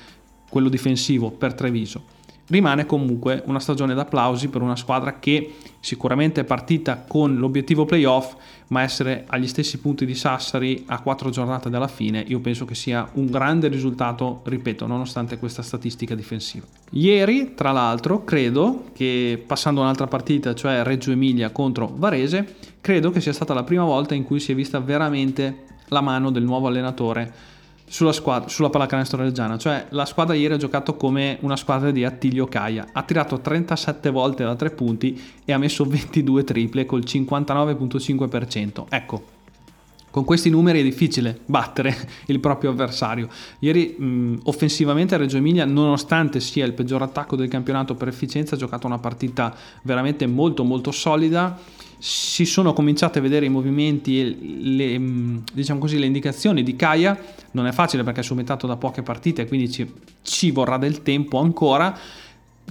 quello 0.48 0.68
difensivo 0.68 1.30
per 1.30 1.54
Treviso 1.54 2.18
rimane 2.50 2.84
comunque 2.84 3.42
una 3.46 3.60
stagione 3.60 3.94
d'applausi 3.94 4.48
per 4.48 4.60
una 4.60 4.76
squadra 4.76 5.18
che 5.18 5.54
sicuramente 5.80 6.42
è 6.42 6.44
partita 6.44 7.04
con 7.06 7.36
l'obiettivo 7.36 7.86
playoff, 7.86 8.34
ma 8.68 8.82
essere 8.82 9.24
agli 9.26 9.46
stessi 9.46 9.78
punti 9.78 10.04
di 10.04 10.14
Sassari 10.14 10.84
a 10.86 11.00
quattro 11.00 11.30
giornate 11.30 11.70
dalla 11.70 11.88
fine, 11.88 12.22
io 12.26 12.40
penso 12.40 12.64
che 12.64 12.74
sia 12.74 13.08
un 13.14 13.26
grande 13.26 13.68
risultato, 13.68 14.42
ripeto, 14.44 14.86
nonostante 14.86 15.38
questa 15.38 15.62
statistica 15.62 16.14
difensiva. 16.14 16.66
Ieri, 16.90 17.54
tra 17.54 17.72
l'altro, 17.72 18.24
credo 18.24 18.84
che 18.92 19.42
passando 19.44 19.80
un'altra 19.80 20.06
partita, 20.06 20.54
cioè 20.54 20.82
Reggio 20.82 21.10
Emilia 21.10 21.50
contro 21.50 21.92
Varese, 21.96 22.56
credo 22.80 23.10
che 23.10 23.20
sia 23.20 23.32
stata 23.32 23.54
la 23.54 23.64
prima 23.64 23.84
volta 23.84 24.14
in 24.14 24.24
cui 24.24 24.38
si 24.38 24.52
è 24.52 24.54
vista 24.54 24.78
veramente 24.78 25.64
la 25.88 26.00
mano 26.00 26.30
del 26.30 26.44
nuovo 26.44 26.68
allenatore 26.68 27.58
sulla, 27.90 28.12
squadra, 28.12 28.48
sulla 28.48 28.70
pallacanestro 28.70 29.20
reggiana, 29.20 29.58
cioè 29.58 29.86
la 29.88 30.04
squadra 30.04 30.36
ieri 30.36 30.54
ha 30.54 30.56
giocato 30.56 30.94
come 30.94 31.38
una 31.40 31.56
squadra 31.56 31.90
di 31.90 32.04
Attilio 32.04 32.46
Caia, 32.46 32.86
ha 32.92 33.02
tirato 33.02 33.40
37 33.40 34.10
volte 34.10 34.44
da 34.44 34.54
3 34.54 34.70
punti 34.70 35.20
e 35.44 35.52
ha 35.52 35.58
messo 35.58 35.84
22 35.84 36.44
triple 36.44 36.86
col 36.86 37.00
59.5%. 37.00 38.84
Ecco, 38.88 39.24
con 40.10 40.22
questi 40.24 40.50
numeri 40.50 40.78
è 40.80 40.82
difficile 40.84 41.40
battere 41.46 41.96
il 42.26 42.38
proprio 42.38 42.70
avversario. 42.70 43.28
Ieri 43.58 43.96
mh, 43.98 44.42
offensivamente 44.44 45.16
Reggio 45.16 45.38
Emilia, 45.38 45.64
nonostante 45.64 46.38
sia 46.38 46.64
il 46.64 46.74
peggior 46.74 47.02
attacco 47.02 47.34
del 47.34 47.48
campionato 47.48 47.96
per 47.96 48.06
efficienza, 48.06 48.54
ha 48.54 48.58
giocato 48.58 48.86
una 48.86 48.98
partita 48.98 49.52
veramente 49.82 50.28
molto 50.28 50.62
molto 50.62 50.92
solida 50.92 51.58
si 52.00 52.46
sono 52.46 52.72
cominciate 52.72 53.18
a 53.18 53.22
vedere 53.22 53.44
i 53.44 53.50
movimenti 53.50 54.20
e 54.20 54.36
le, 54.40 54.98
mm, 54.98 55.36
diciamo 55.52 55.78
così, 55.78 55.98
le 55.98 56.06
indicazioni 56.06 56.62
di 56.62 56.74
Kaya. 56.74 57.16
Non 57.50 57.66
è 57.66 57.72
facile 57.72 58.02
perché 58.02 58.20
è 58.20 58.22
summetato 58.22 58.66
da 58.66 58.76
poche 58.76 59.02
partite, 59.02 59.46
quindi 59.46 59.70
ci, 59.70 59.92
ci 60.22 60.50
vorrà 60.50 60.78
del 60.78 61.02
tempo 61.02 61.38
ancora. 61.38 61.96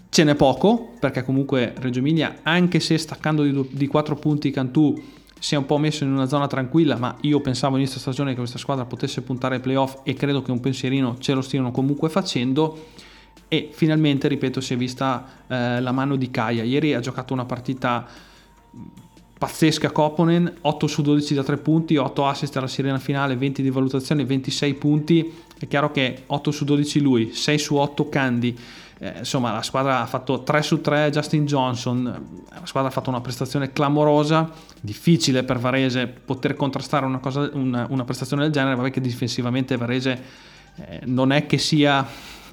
Ce 0.09 0.23
n'è 0.23 0.33
poco, 0.33 0.93
perché 0.99 1.23
comunque 1.23 1.75
Reggio 1.77 1.99
Emilia, 1.99 2.39
anche 2.41 2.79
se 2.79 2.97
staccando 2.97 3.43
di, 3.43 3.67
di 3.69 3.85
4 3.85 4.15
punti 4.15 4.49
Cantù, 4.49 4.99
si 5.37 5.53
è 5.53 5.57
un 5.59 5.67
po' 5.67 5.77
messo 5.77 6.03
in 6.03 6.11
una 6.11 6.25
zona 6.25 6.47
tranquilla, 6.47 6.97
ma 6.97 7.15
io 7.21 7.39
pensavo 7.39 7.77
inizio 7.77 7.99
stagione 7.99 8.31
che 8.31 8.37
questa 8.37 8.57
squadra 8.57 8.85
potesse 8.85 9.21
puntare 9.21 9.55
ai 9.55 9.61
playoff 9.61 9.99
e 10.03 10.15
credo 10.15 10.41
che 10.41 10.49
un 10.49 10.59
pensierino 10.59 11.17
ce 11.19 11.33
lo 11.33 11.41
stiano 11.41 11.69
comunque 11.69 12.09
facendo. 12.09 12.87
E 13.47 13.69
finalmente, 13.71 14.27
ripeto, 14.27 14.59
si 14.59 14.73
è 14.73 14.77
vista 14.77 15.43
eh, 15.47 15.79
la 15.79 15.91
mano 15.91 16.15
di 16.15 16.31
Kaya. 16.31 16.63
Ieri 16.63 16.95
ha 16.95 16.99
giocato 16.99 17.31
una 17.33 17.45
partita 17.45 18.07
pazzesca 19.39 19.91
Koponen, 19.91 20.53
8 20.59 20.87
su 20.87 21.01
12 21.01 21.33
da 21.33 21.43
3 21.43 21.57
punti, 21.57 21.95
8 21.95 22.27
assist 22.27 22.57
alla 22.57 22.67
sirena 22.67 22.99
finale, 22.99 23.37
20 23.37 23.61
di 23.61 23.69
valutazione, 23.69 24.25
26 24.25 24.73
punti. 24.73 25.33
È 25.57 25.65
chiaro 25.65 25.91
che 25.91 26.23
8 26.25 26.51
su 26.51 26.65
12 26.65 26.99
lui, 26.99 27.31
6 27.33 27.57
su 27.57 27.75
8 27.77 28.09
Candy. 28.09 28.57
Eh, 28.99 29.19
insomma, 29.19 29.53
la 29.53 29.61
squadra 29.61 30.01
ha 30.01 30.05
fatto 30.05 30.43
3 30.43 30.61
su 30.61 30.81
3 30.81 31.09
Justin 31.09 31.45
Johnson. 31.45 32.03
La 32.49 32.65
squadra 32.65 32.89
ha 32.89 32.91
fatto 32.91 33.09
una 33.09 33.21
prestazione 33.21 33.71
clamorosa. 33.71 34.51
Difficile 34.81 35.43
per 35.43 35.57
Varese 35.57 36.07
poter 36.07 36.57
contrastare 36.57 37.05
una, 37.05 37.19
cosa, 37.19 37.49
una, 37.53 37.87
una 37.89 38.03
prestazione 38.03 38.43
del 38.43 38.51
genere. 38.51 38.75
Vabbè, 38.75 38.91
che 38.91 38.99
difensivamente 38.99 39.77
Varese 39.77 40.21
eh, 40.75 40.99
non 41.05 41.31
è 41.31 41.45
che 41.45 41.57
sia 41.57 42.05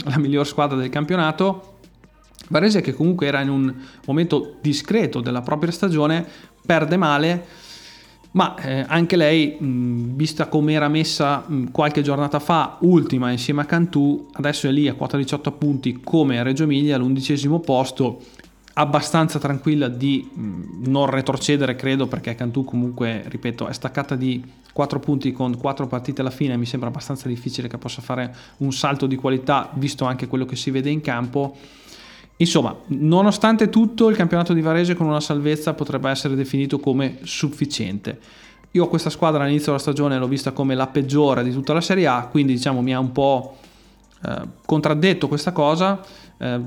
la 0.05 0.19
miglior 0.19 0.47
squadra 0.47 0.77
del 0.77 0.89
campionato. 0.89 1.75
Varese 2.49 2.81
che 2.81 2.95
comunque 2.95 3.27
era 3.27 3.41
in 3.41 3.49
un 3.49 3.75
momento 4.05 4.55
discreto 4.61 5.21
della 5.21 5.43
propria 5.43 5.73
stagione 5.73 6.55
perde 6.67 6.97
male, 6.97 7.45
ma 8.33 8.55
eh, 8.57 8.85
anche 8.87 9.17
lei, 9.17 9.57
mh, 9.59 10.15
vista 10.15 10.47
come 10.49 10.75
era 10.75 10.89
messa 10.89 11.45
mh, 11.47 11.71
qualche 11.71 12.03
giornata 12.03 12.39
fa, 12.39 12.77
ultima 12.81 13.31
insieme 13.31 13.63
a 13.63 13.65
Cantù, 13.65 14.29
adesso 14.33 14.69
è 14.69 14.71
lì 14.71 14.89
a 14.89 14.95
quota 14.95 15.17
18 15.17 15.53
punti 15.53 16.01
come 16.05 16.43
Reggio 16.43 16.65
Emilia, 16.65 16.97
all'undicesimo 16.97 17.61
posto, 17.61 18.21
abbastanza 18.75 19.39
tranquilla 19.39 19.89
di 19.89 20.29
mh, 20.31 20.89
non 20.91 21.07
retrocedere, 21.07 21.77
credo, 21.77 22.07
perché 22.09 22.35
Cantù 22.35 22.65
comunque, 22.65 23.25
ripeto, 23.27 23.69
è 23.69 23.73
staccata 23.73 24.17
di 24.17 24.45
4 24.71 24.99
punti 24.99 25.33
con 25.33 25.57
4 25.57 25.87
partite 25.87 26.21
alla 26.21 26.29
fine, 26.29 26.59
mi 26.59 26.67
sembra 26.67 26.91
abbastanza 26.91 27.29
difficile 27.29 27.69
che 27.69 27.79
possa 27.79 28.03
fare 28.03 28.35
un 28.59 28.73
salto 28.73 29.07
di 29.07 29.17
qualità, 29.17 29.71
visto 29.77 30.05
anche 30.05 30.27
quello 30.27 30.45
che 30.45 30.57
si 30.57 30.71
vede 30.71 30.91
in 30.91 31.01
campo 31.01 31.57
Insomma, 32.39 32.77
nonostante 32.89 33.69
tutto, 33.71 34.09
il 34.09 34.17
campionato 34.17 34.53
di 34.53 34.61
Varese 34.61 34.95
con 34.95 35.07
una 35.07 35.21
salvezza 35.21 35.73
potrebbe 35.73 36.11
essere 36.11 36.35
definito 36.35 36.79
come 36.79 37.19
sufficiente. 37.23 38.19
Io 38.73 38.89
questa 38.89 39.09
squadra 39.09 39.43
all'inizio 39.43 39.67
della 39.67 39.79
stagione 39.79 40.19
l'ho 40.19 40.29
vista 40.29 40.53
come 40.53 40.75
la 40.75 40.87
peggiore 40.87 41.43
di 41.43 41.51
tutta 41.51 41.73
la 41.73 41.81
Serie 41.81 42.07
A, 42.07 42.29
quindi 42.31 42.53
diciamo 42.53 42.83
mi 42.83 42.95
ha 42.95 42.99
un 42.99 43.11
po' 43.11 43.57
eh, 44.23 44.43
contraddetto 44.67 45.29
questa 45.29 45.53
cosa. 45.53 46.05
Eh, 46.37 46.61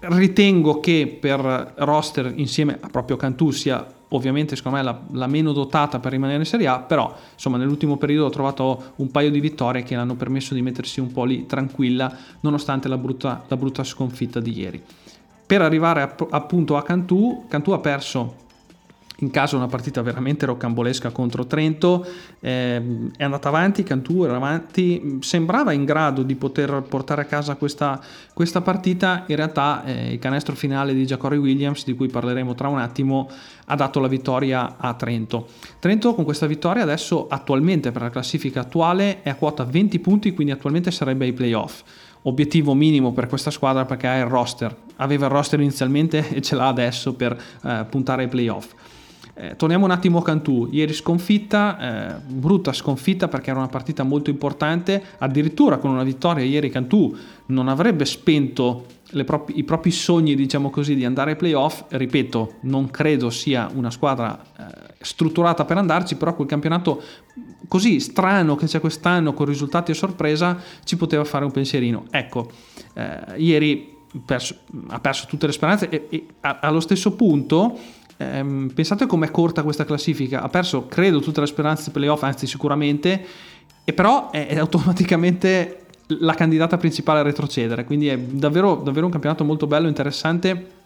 ritengo 0.00 0.80
che 0.80 1.18
per 1.20 1.74
roster 1.76 2.32
insieme 2.34 2.78
a 2.80 2.88
proprio 2.88 3.16
Cantù 3.16 3.50
sia 3.52 3.86
ovviamente 4.14 4.56
secondo 4.56 4.78
me 4.78 4.84
la, 4.84 5.00
la, 5.12 5.26
meno 5.26 5.52
dotata 5.52 5.98
per 5.98 6.12
rimanere 6.12 6.38
in 6.38 6.44
Serie 6.44 6.66
A, 6.66 6.78
però 6.78 7.14
insomma 7.32 7.56
nell'ultimo 7.56 7.96
periodo 7.96 8.26
ho 8.26 8.30
trovato 8.30 8.92
un 8.96 9.10
paio 9.10 9.30
di 9.30 9.40
vittorie 9.40 9.82
che 9.82 9.94
l'hanno 9.94 10.14
permesso 10.14 10.54
di 10.54 10.62
mettersi 10.62 11.00
un 11.00 11.12
po' 11.12 11.24
lì 11.24 11.46
tranquilla 11.46 12.14
nonostante 12.40 12.88
la 12.88 12.98
brutta, 12.98 13.44
la 13.48 13.56
brutta 13.56 13.84
sconfitta 13.84 14.40
di 14.40 14.58
ieri. 14.58 14.82
Per 15.44 15.60
arrivare 15.60 16.02
a, 16.02 16.14
appunto 16.30 16.76
a 16.76 16.82
Cantù, 16.82 17.44
Cantù 17.48 17.72
ha 17.72 17.78
perso 17.78 18.36
in 19.22 19.30
caso 19.30 19.56
una 19.56 19.68
partita 19.68 20.02
veramente 20.02 20.46
rocambolesca 20.46 21.10
contro 21.10 21.46
Trento, 21.46 22.04
eh, 22.40 23.10
è 23.16 23.22
andata 23.22 23.48
avanti, 23.48 23.84
Cantù 23.84 24.24
era 24.24 24.34
avanti, 24.36 25.18
sembrava 25.20 25.72
in 25.72 25.84
grado 25.84 26.22
di 26.22 26.34
poter 26.34 26.82
portare 26.88 27.22
a 27.22 27.24
casa 27.24 27.54
questa, 27.54 28.00
questa 28.34 28.60
partita, 28.60 29.24
in 29.28 29.36
realtà 29.36 29.84
eh, 29.84 30.12
il 30.12 30.18
canestro 30.18 30.56
finale 30.56 30.92
di 30.92 31.04
Jacory 31.04 31.36
Williams, 31.36 31.84
di 31.84 31.94
cui 31.94 32.08
parleremo 32.08 32.54
tra 32.54 32.66
un 32.66 32.80
attimo, 32.80 33.30
ha 33.66 33.76
dato 33.76 34.00
la 34.00 34.08
vittoria 34.08 34.76
a 34.76 34.92
Trento. 34.94 35.46
Trento 35.78 36.14
con 36.14 36.24
questa 36.24 36.46
vittoria 36.46 36.82
adesso 36.82 37.28
attualmente 37.28 37.92
per 37.92 38.02
la 38.02 38.10
classifica 38.10 38.60
attuale 38.60 39.22
è 39.22 39.30
a 39.30 39.36
quota 39.36 39.62
20 39.62 40.00
punti, 40.00 40.34
quindi 40.34 40.52
attualmente 40.52 40.90
sarebbe 40.90 41.26
ai 41.26 41.32
playoff 41.32 41.82
obiettivo 42.22 42.74
minimo 42.74 43.12
per 43.12 43.26
questa 43.26 43.50
squadra 43.50 43.84
perché 43.84 44.06
ha 44.06 44.18
il 44.18 44.26
roster. 44.26 44.74
Aveva 44.96 45.26
il 45.26 45.32
roster 45.32 45.60
inizialmente 45.60 46.28
e 46.30 46.40
ce 46.40 46.54
l'ha 46.54 46.68
adesso 46.68 47.14
per 47.14 47.40
eh, 47.64 47.86
puntare 47.88 48.22
ai 48.22 48.28
playoff. 48.28 48.72
Eh, 49.42 49.56
torniamo 49.56 49.86
un 49.86 49.90
attimo 49.90 50.20
a 50.20 50.22
Cantù, 50.22 50.68
ieri 50.70 50.92
sconfitta, 50.92 52.14
eh, 52.14 52.20
brutta 52.24 52.72
sconfitta 52.72 53.26
perché 53.26 53.50
era 53.50 53.58
una 53.58 53.66
partita 53.66 54.04
molto 54.04 54.30
importante, 54.30 55.02
addirittura 55.18 55.78
con 55.78 55.90
una 55.90 56.04
vittoria 56.04 56.44
ieri 56.44 56.70
Cantù 56.70 57.12
non 57.46 57.66
avrebbe 57.66 58.04
spento 58.04 58.86
proprie, 59.26 59.56
i 59.56 59.64
propri 59.64 59.90
sogni 59.90 60.36
diciamo 60.36 60.70
così 60.70 60.94
di 60.94 61.04
andare 61.04 61.32
ai 61.32 61.36
playoff, 61.36 61.82
ripeto 61.88 62.58
non 62.60 62.88
credo 62.92 63.30
sia 63.30 63.68
una 63.74 63.90
squadra 63.90 64.40
eh, 64.40 64.94
strutturata 65.00 65.64
per 65.64 65.76
andarci, 65.76 66.14
però 66.14 66.36
quel 66.36 66.46
campionato 66.46 67.02
così 67.66 67.98
strano 67.98 68.54
che 68.54 68.66
c'è 68.66 68.78
quest'anno 68.78 69.34
con 69.34 69.46
risultati 69.46 69.90
a 69.90 69.94
sorpresa 69.94 70.56
ci 70.84 70.96
poteva 70.96 71.24
fare 71.24 71.44
un 71.44 71.50
pensierino. 71.50 72.04
Ecco, 72.12 72.48
eh, 72.94 73.38
ieri 73.38 73.92
perso, 74.24 74.56
ha 74.88 75.00
perso 75.00 75.26
tutte 75.26 75.46
le 75.46 75.52
speranze 75.52 75.88
e, 75.88 76.06
e 76.10 76.26
a, 76.40 76.58
allo 76.60 76.80
stesso 76.80 77.12
punto 77.16 77.78
ehm, 78.34 78.70
pensate 78.74 79.06
com'è 79.06 79.30
corta 79.30 79.62
questa 79.62 79.84
classifica, 79.84 80.42
ha 80.42 80.48
perso 80.48 80.86
credo 80.86 81.20
tutte 81.20 81.40
le 81.40 81.46
speranze 81.46 81.84
per 81.84 82.00
playoff, 82.00 82.22
anzi 82.22 82.46
sicuramente, 82.46 83.24
e 83.84 83.92
però 83.92 84.30
è, 84.30 84.46
è 84.46 84.58
automaticamente 84.58 85.78
la 86.20 86.34
candidata 86.34 86.76
principale 86.76 87.20
a 87.20 87.22
retrocedere, 87.22 87.84
quindi 87.84 88.08
è 88.08 88.18
davvero, 88.18 88.76
davvero 88.76 89.06
un 89.06 89.12
campionato 89.12 89.44
molto 89.44 89.66
bello, 89.66 89.88
interessante 89.88 90.80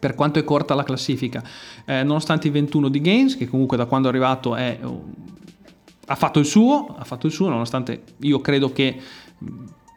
per 0.00 0.14
quanto 0.14 0.38
è 0.38 0.44
corta 0.44 0.74
la 0.74 0.82
classifica. 0.82 1.44
Eh, 1.84 2.02
nonostante 2.02 2.48
i 2.48 2.50
21 2.50 2.88
di 2.88 3.00
Gaines, 3.00 3.36
che 3.36 3.46
comunque 3.46 3.76
da 3.76 3.84
quando 3.84 4.08
è 4.08 4.10
arrivato 4.10 4.56
è, 4.56 4.78
ha, 6.06 6.14
fatto 6.14 6.38
il 6.38 6.46
suo, 6.46 6.96
ha 6.98 7.04
fatto 7.04 7.26
il 7.26 7.32
suo, 7.32 7.48
nonostante 7.50 8.02
io 8.20 8.40
credo 8.40 8.72
che 8.72 8.98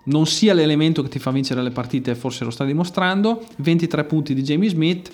non 0.06 0.26
sia 0.26 0.54
l'elemento 0.54 1.02
che 1.02 1.08
ti 1.08 1.20
fa 1.20 1.32
vincere 1.32 1.64
le 1.64 1.72
partite, 1.72 2.16
forse 2.16 2.44
lo 2.44 2.52
sta 2.52 2.66
dimostrando. 2.66 3.42
23 3.58 4.04
punti 4.04 4.34
di 4.34 4.42
Jamie 4.42 4.70
Smith, 4.70 5.12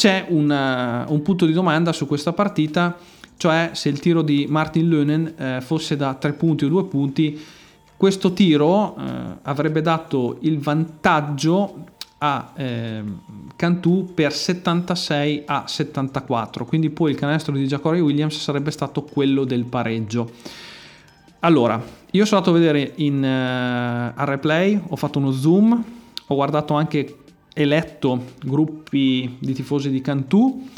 c'è 0.00 0.24
una, 0.30 1.04
un 1.08 1.20
punto 1.20 1.44
di 1.44 1.52
domanda 1.52 1.92
su 1.92 2.06
questa 2.06 2.32
partita, 2.32 2.96
cioè 3.36 3.72
se 3.74 3.90
il 3.90 4.00
tiro 4.00 4.22
di 4.22 4.46
Martin 4.48 4.88
Lönen 4.88 5.34
eh, 5.36 5.60
fosse 5.60 5.94
da 5.94 6.14
3 6.14 6.32
punti 6.32 6.64
o 6.64 6.68
2 6.68 6.84
punti, 6.84 7.38
questo 7.98 8.32
tiro 8.32 8.96
eh, 8.96 9.02
avrebbe 9.42 9.82
dato 9.82 10.38
il 10.40 10.58
vantaggio 10.58 11.84
a 12.16 12.50
eh, 12.56 13.02
Cantù 13.54 14.14
per 14.14 14.32
76 14.32 15.42
a 15.44 15.64
74, 15.66 16.64
quindi 16.64 16.88
poi 16.88 17.10
il 17.10 17.18
canestro 17.18 17.52
di 17.52 17.66
Jacori 17.66 18.00
Williams 18.00 18.40
sarebbe 18.40 18.70
stato 18.70 19.02
quello 19.02 19.44
del 19.44 19.66
pareggio. 19.66 20.30
Allora, 21.40 21.74
io 22.12 22.24
sono 22.24 22.40
andato 22.40 22.56
a 22.56 22.58
vedere 22.58 22.92
in, 22.96 23.22
uh, 23.22 24.18
a 24.18 24.24
replay, 24.24 24.80
ho 24.82 24.96
fatto 24.96 25.18
uno 25.18 25.30
zoom, 25.30 25.84
ho 26.26 26.34
guardato 26.34 26.72
anche 26.72 27.18
e 27.52 27.64
letto 27.64 28.24
gruppi 28.44 29.36
di 29.38 29.52
tifosi 29.52 29.90
di 29.90 30.00
Cantù 30.00 30.68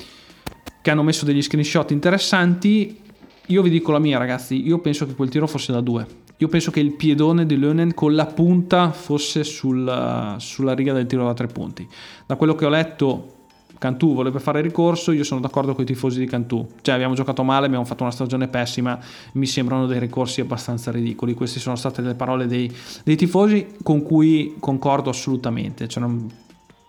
che 0.81 0.91
hanno 0.91 1.03
messo 1.03 1.25
degli 1.25 1.43
screenshot 1.43 1.91
interessanti. 1.91 2.99
Io 3.47 3.63
vi 3.63 3.71
dico 3.71 3.93
la 3.93 3.99
mia, 3.99 4.19
ragazzi, 4.19 4.67
io 4.67 4.79
penso 4.79 5.07
che 5.07 5.15
quel 5.15 5.29
tiro 5.29 5.47
fosse 5.47 5.73
da 5.73 5.81
due 5.81 6.21
io 6.43 6.49
penso 6.49 6.73
che 6.73 6.81
il 6.81 6.95
piedone 6.95 7.47
di 7.47 7.57
Lönen 7.57 7.95
con 7.95 8.17
la 8.17 8.27
punta 8.27 8.91
fosse 8.91 9.45
sul, 9.45 10.35
sulla 10.39 10.75
riga 10.75 10.93
del 10.93 11.07
tiro 11.07 11.25
da 11.25 11.35
tre 11.35 11.47
punti. 11.47 11.87
Da 12.27 12.35
quello 12.35 12.57
che 12.57 12.65
ho 12.65 12.69
letto, 12.69 13.43
Cantù 13.79 14.13
voleva 14.13 14.41
fare 14.41 14.61
ricorso, 14.61 15.13
io 15.13 15.23
sono 15.23 15.41
d'accordo 15.41 15.73
con 15.73 15.85
i 15.85 15.87
tifosi 15.87 16.19
di 16.19 16.27
Cantù. 16.27 16.67
Cioè 16.81 16.97
abbiamo 16.97 17.15
giocato 17.15 17.45
male, 17.45 17.67
abbiamo 17.67 17.85
fatto 17.85 18.03
una 18.03 18.11
stagione 18.11 18.49
pessima, 18.49 18.99
mi 19.35 19.47
sembrano 19.47 19.87
dei 19.87 20.01
ricorsi 20.01 20.41
abbastanza 20.41 20.91
ridicoli. 20.91 21.35
Queste 21.35 21.61
sono 21.61 21.77
state 21.77 22.03
le 22.03 22.15
parole 22.15 22.49
dei, 22.49 22.73
dei 23.05 23.15
tifosi 23.15 23.75
con 23.85 24.03
cui 24.03 24.57
concordo 24.59 25.11
assolutamente. 25.11 25.87
Cioè 25.87 26.03
non, 26.03 26.29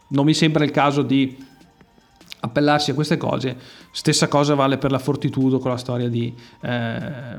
non 0.09 0.25
mi 0.25 0.33
sembra 0.33 0.63
il 0.63 0.71
caso 0.71 1.01
di 1.01 1.51
appellarsi 2.43 2.91
a 2.91 2.93
queste 2.93 3.17
cose. 3.17 3.55
Stessa 3.91 4.27
cosa 4.27 4.53
vale 4.55 4.77
per 4.77 4.91
la 4.91 4.99
Fortitudo 4.99 5.59
con 5.59 5.71
la 5.71 5.77
storia 5.77 6.09
di, 6.09 6.33
eh, 6.61 7.37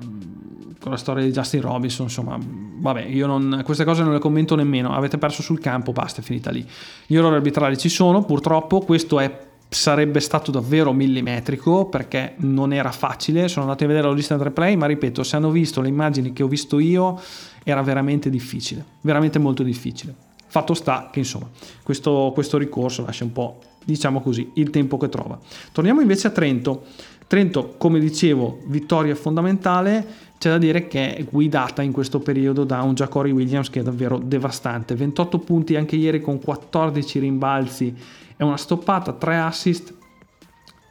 la 0.83 0.97
storia 0.97 1.25
di 1.25 1.31
Justin 1.31 1.61
Robinson. 1.61 2.07
Insomma, 2.07 2.39
vabbè, 2.41 3.03
io 3.03 3.27
non, 3.27 3.63
queste 3.65 3.85
cose 3.85 4.03
non 4.03 4.13
le 4.13 4.19
commento 4.19 4.55
nemmeno. 4.55 4.95
Avete 4.95 5.19
perso 5.19 5.43
sul 5.43 5.61
campo, 5.61 5.93
basta, 5.93 6.21
è 6.21 6.25
finita 6.25 6.51
lì. 6.51 6.67
Gli 7.07 7.17
errori 7.17 7.37
arbitrali 7.37 7.77
ci 7.77 7.89
sono, 7.89 8.25
purtroppo 8.25 8.81
questo 8.81 9.21
è 9.21 9.53
sarebbe 9.67 10.21
stato 10.21 10.53
davvero 10.53 10.93
millimetrico 10.93 11.87
perché 11.87 12.35
non 12.39 12.73
era 12.73 12.93
facile. 12.93 13.49
Sono 13.49 13.67
andato 13.67 13.85
a 13.85 13.89
vedere 13.89 14.07
la 14.07 14.15
lista 14.15 14.39
3 14.39 14.51
play, 14.53 14.77
ma 14.77 14.87
ripeto, 14.87 15.23
se 15.23 15.37
hanno 15.37 15.51
visto 15.51 15.81
le 15.81 15.89
immagini 15.89 16.33
che 16.33 16.43
ho 16.43 16.49
visto 16.49 16.79
io, 16.79 17.21
era 17.63 17.83
veramente 17.83 18.31
difficile, 18.31 18.85
veramente 19.01 19.39
molto 19.39 19.63
difficile. 19.63 20.15
Fatto 20.55 20.75
sta 20.75 21.09
che 21.11 21.19
insomma 21.19 21.49
questo, 21.83 22.31
questo 22.33 22.59
ricorso 22.59 23.05
lascia 23.05 23.25
un 23.25 23.33
po' 23.33 23.59
diciamo 23.85 24.21
così, 24.21 24.53
il 24.55 24.71
tempo 24.71 24.97
che 24.99 25.09
trova. 25.09 25.37
Torniamo 25.73 26.01
invece 26.01 26.29
a 26.29 26.31
Trento. 26.31 26.85
Trento, 27.27 27.75
come 27.77 27.99
dicevo, 27.99 28.61
vittoria 28.67 29.17
fondamentale, 29.17 30.07
c'è 30.39 30.51
da 30.51 30.59
dire 30.59 30.87
che 30.87 31.17
è 31.17 31.25
guidata 31.25 31.83
in 31.83 31.91
questo 31.91 32.21
periodo 32.21 32.63
da 32.63 32.83
un 32.83 32.95
Jacori 32.95 33.33
Williams 33.33 33.69
che 33.69 33.81
è 33.81 33.83
davvero 33.83 34.17
devastante. 34.17 34.95
28 34.95 35.41
punti 35.41 35.75
anche 35.75 35.97
ieri 35.97 36.21
con 36.21 36.39
14 36.39 37.19
rimbalzi 37.19 37.93
e 38.37 38.45
una 38.45 38.57
stoppata, 38.57 39.13
3 39.13 39.37
assist. 39.37 39.93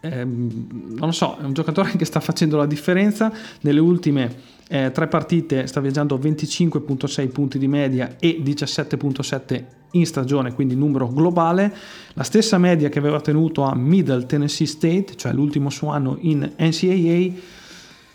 Eh, 0.01 0.25
non 0.25 0.97
lo 0.99 1.11
so, 1.11 1.37
è 1.39 1.45
un 1.45 1.53
giocatore 1.53 1.91
che 1.95 2.03
sta 2.03 2.19
facendo 2.19 2.57
la 2.57 2.65
differenza. 2.65 3.31
Nelle 3.61 3.79
ultime 3.79 4.35
eh, 4.67 4.91
tre 4.91 5.07
partite 5.07 5.67
sta 5.67 5.79
viaggiando 5.79 6.17
25.6 6.17 7.31
punti 7.31 7.57
di 7.57 7.67
media 7.67 8.15
e 8.19 8.41
17.7 8.43 9.63
in 9.91 10.05
stagione, 10.05 10.53
quindi 10.53 10.75
numero 10.75 11.07
globale, 11.07 11.73
la 12.13 12.23
stessa 12.23 12.57
media 12.57 12.89
che 12.89 12.99
aveva 12.99 13.21
tenuto 13.21 13.63
a 13.63 13.75
Middle 13.75 14.25
Tennessee 14.25 14.65
State, 14.67 15.15
cioè 15.15 15.33
l'ultimo 15.33 15.69
suo 15.69 15.89
anno 15.89 16.17
in 16.21 16.53
NCAA. 16.57 17.41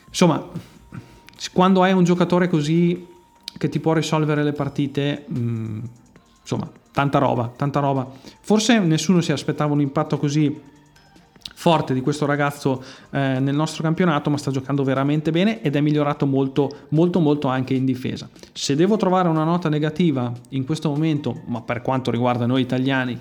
Insomma, 0.08 0.48
quando 1.52 1.82
hai 1.82 1.92
un 1.92 2.04
giocatore 2.04 2.48
così 2.48 3.06
che 3.56 3.68
ti 3.68 3.78
può 3.78 3.92
risolvere 3.92 4.42
le 4.42 4.52
partite, 4.52 5.24
mh, 5.26 5.38
mm, 5.38 5.80
insomma, 6.40 6.70
tanta 6.92 7.18
roba, 7.18 7.52
tanta 7.54 7.80
roba. 7.80 8.10
Forse 8.40 8.78
nessuno 8.80 9.20
si 9.20 9.30
aspettava 9.30 9.72
un 9.72 9.80
impatto 9.80 10.18
così 10.18 10.60
forte 11.58 11.92
di 11.92 12.02
questo 12.02 12.24
ragazzo 12.24 12.80
eh, 13.10 13.40
nel 13.40 13.56
nostro 13.56 13.82
campionato, 13.82 14.30
ma 14.30 14.36
sta 14.36 14.52
giocando 14.52 14.84
veramente 14.84 15.32
bene 15.32 15.60
ed 15.60 15.74
è 15.74 15.80
migliorato 15.80 16.24
molto, 16.24 16.70
molto, 16.90 17.18
molto 17.18 17.48
anche 17.48 17.74
in 17.74 17.84
difesa. 17.84 18.28
Se 18.52 18.76
devo 18.76 18.96
trovare 18.96 19.28
una 19.28 19.42
nota 19.42 19.68
negativa 19.68 20.32
in 20.50 20.64
questo 20.64 20.88
momento, 20.88 21.42
ma 21.46 21.60
per 21.60 21.82
quanto 21.82 22.12
riguarda 22.12 22.46
noi 22.46 22.60
italiani, 22.60 23.18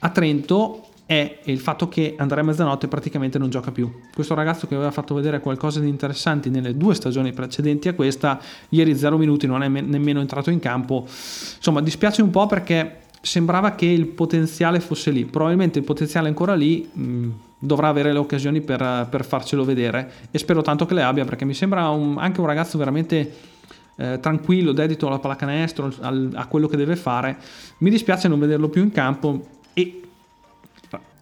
a 0.00 0.08
Trento 0.10 0.88
è 1.06 1.38
il 1.44 1.60
fatto 1.60 1.88
che 1.88 2.16
Andrea 2.18 2.42
Mezzanotte 2.42 2.88
praticamente 2.88 3.38
non 3.38 3.50
gioca 3.50 3.70
più. 3.70 3.88
Questo 4.12 4.34
ragazzo 4.34 4.66
che 4.66 4.74
aveva 4.74 4.90
fatto 4.90 5.14
vedere 5.14 5.38
qualcosa 5.38 5.78
di 5.78 5.88
interessante 5.88 6.50
nelle 6.50 6.76
due 6.76 6.92
stagioni 6.92 7.32
precedenti 7.32 7.86
a 7.86 7.94
questa, 7.94 8.40
ieri 8.70 8.96
0 8.96 9.16
minuti 9.16 9.46
non 9.46 9.62
è 9.62 9.68
me- 9.68 9.80
nemmeno 9.80 10.18
entrato 10.18 10.50
in 10.50 10.58
campo. 10.58 11.04
Insomma, 11.06 11.80
dispiace 11.80 12.20
un 12.20 12.30
po' 12.30 12.46
perché 12.46 13.02
sembrava 13.20 13.76
che 13.76 13.86
il 13.86 14.06
potenziale 14.06 14.80
fosse 14.80 15.12
lì. 15.12 15.24
Probabilmente 15.24 15.78
il 15.78 15.84
potenziale 15.84 16.26
è 16.26 16.30
ancora 16.30 16.56
lì. 16.56 16.88
Mh, 16.92 17.02
mm, 17.02 17.30
dovrà 17.58 17.88
avere 17.88 18.12
le 18.12 18.18
occasioni 18.18 18.60
per, 18.60 19.06
per, 19.10 19.24
farcelo 19.24 19.64
vedere 19.64 20.10
e 20.30 20.38
spero 20.38 20.62
tanto 20.62 20.86
che 20.86 20.94
le 20.94 21.02
abbia 21.02 21.24
perché 21.24 21.44
mi 21.44 21.54
sembra 21.54 21.88
un, 21.88 22.16
anche 22.18 22.40
un 22.40 22.46
ragazzo 22.46 22.76
veramente 22.78 23.32
eh, 23.96 24.18
tranquillo, 24.20 24.72
dedito 24.72 25.06
alla 25.06 25.18
pallacanestro, 25.18 25.92
al, 26.00 26.30
a 26.34 26.46
quello 26.46 26.68
che 26.68 26.76
deve 26.76 26.96
fare. 26.96 27.36
Mi 27.78 27.90
dispiace 27.90 28.28
non 28.28 28.38
vederlo 28.38 28.68
più 28.68 28.82
in 28.82 28.92
campo 28.92 29.46
e 29.72 30.00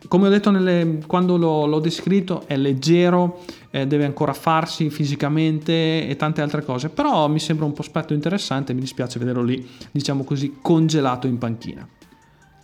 come 0.09 0.27
ho 0.27 0.31
detto 0.31 0.51
nelle, 0.51 1.01
quando 1.07 1.37
l'ho, 1.37 1.67
l'ho, 1.67 1.81
descritto 1.81 2.43
è 2.47 2.57
leggero, 2.57 3.41
eh, 3.71 3.87
deve 3.87 4.05
ancora 4.05 4.35
farsi 4.35 4.91
fisicamente 4.91 6.07
e 6.07 6.17
tante 6.17 6.43
altre 6.43 6.63
cose, 6.63 6.91
però 6.91 7.27
mi 7.29 7.41
sembra 7.41 7.65
un 7.65 7.73
prospetto 7.73 8.13
interessante, 8.13 8.75
mi 8.75 8.81
dispiace 8.81 9.19
vederlo 9.19 9.43
lì, 9.43 9.67
diciamo 9.91 10.25
così, 10.25 10.59
congelato 10.61 11.27
in 11.27 11.39
panchina. 11.39 11.89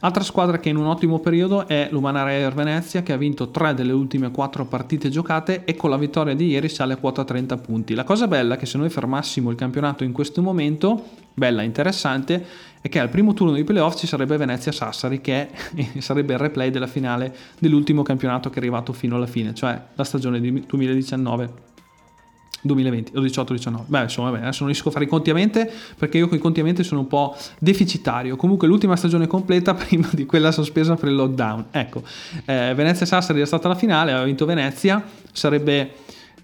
Altra 0.03 0.23
squadra 0.23 0.59
che 0.59 0.71
è 0.71 0.73
in 0.73 0.79
un 0.79 0.87
ottimo 0.87 1.19
periodo 1.19 1.69
è 1.69 1.89
l'Umana 1.91 2.23
Air 2.23 2.55
Venezia 2.55 3.03
che 3.03 3.13
ha 3.13 3.19
vinto 3.19 3.51
tre 3.51 3.75
delle 3.75 3.93
ultime 3.93 4.31
quattro 4.31 4.65
partite 4.65 5.11
giocate 5.11 5.65
e 5.65 5.77
con 5.77 5.91
la 5.91 5.99
vittoria 5.99 6.35
di 6.35 6.47
ieri 6.47 6.71
sale 6.71 6.95
a 6.95 6.97
quota 6.97 7.23
30 7.23 7.59
punti. 7.59 7.93
La 7.93 8.05
cosa 8.05 8.27
bella 8.27 8.55
è 8.55 8.57
che 8.57 8.65
se 8.65 8.79
noi 8.79 8.89
fermassimo 8.89 9.51
il 9.51 9.57
campionato 9.57 10.03
in 10.03 10.13
questo 10.13 10.41
momento, 10.41 11.05
bella, 11.35 11.61
interessante, 11.61 12.47
è 12.81 12.89
che 12.89 12.99
al 12.99 13.11
primo 13.11 13.35
turno 13.35 13.53
dei 13.53 13.63
playoff 13.63 13.99
ci 13.99 14.07
sarebbe 14.07 14.39
Venezia-Sassari 14.39 15.21
che 15.21 15.49
sarebbe 16.01 16.33
il 16.33 16.39
replay 16.39 16.71
della 16.71 16.87
finale 16.87 17.37
dell'ultimo 17.59 18.03
campionato 18.03 18.49
che 18.49 18.55
è 18.55 18.59
arrivato 18.59 18.95
fino 18.95 19.17
alla 19.17 19.27
fine, 19.27 19.53
cioè 19.53 19.79
la 19.95 20.05
stagione 20.05 20.41
2019 20.41 21.69
2020 22.63 23.17
o 23.17 23.21
18-19. 23.21 23.83
Beh, 23.87 24.03
insomma, 24.03 24.29
adesso 24.29 24.59
non 24.61 24.69
riesco 24.69 24.89
a 24.89 24.93
fare 24.93 25.05
i 25.05 25.09
conti 25.09 25.31
a 25.31 25.35
mente 25.35 25.71
perché 25.97 26.19
io 26.19 26.29
con 26.29 26.37
i 26.37 26.41
conti 26.41 26.61
a 26.61 26.65
mente 26.65 26.83
sono 26.83 27.01
un 27.01 27.07
po' 27.07 27.37
deficitario. 27.59 28.37
Comunque 28.37 28.69
l'ultima 28.69 28.97
stagione 28.97 29.27
completa 29.27 29.75
prima 29.75 30.09
di 30.13 30.27
quella 30.27 30.53
sospesa 30.53 30.95
per 30.95 31.09
il 31.09 31.15
lockdown. 31.15 31.67
Ecco, 31.71 32.03
eh, 32.45 32.73
Venezia 32.75 33.07
Sassari 33.07 33.41
è 33.41 33.47
stata 33.47 33.69
la 33.69 33.75
finale, 33.75 34.11
aveva 34.11 34.27
vinto 34.27 34.45
Venezia, 34.45 35.03
sarebbe 35.33 35.93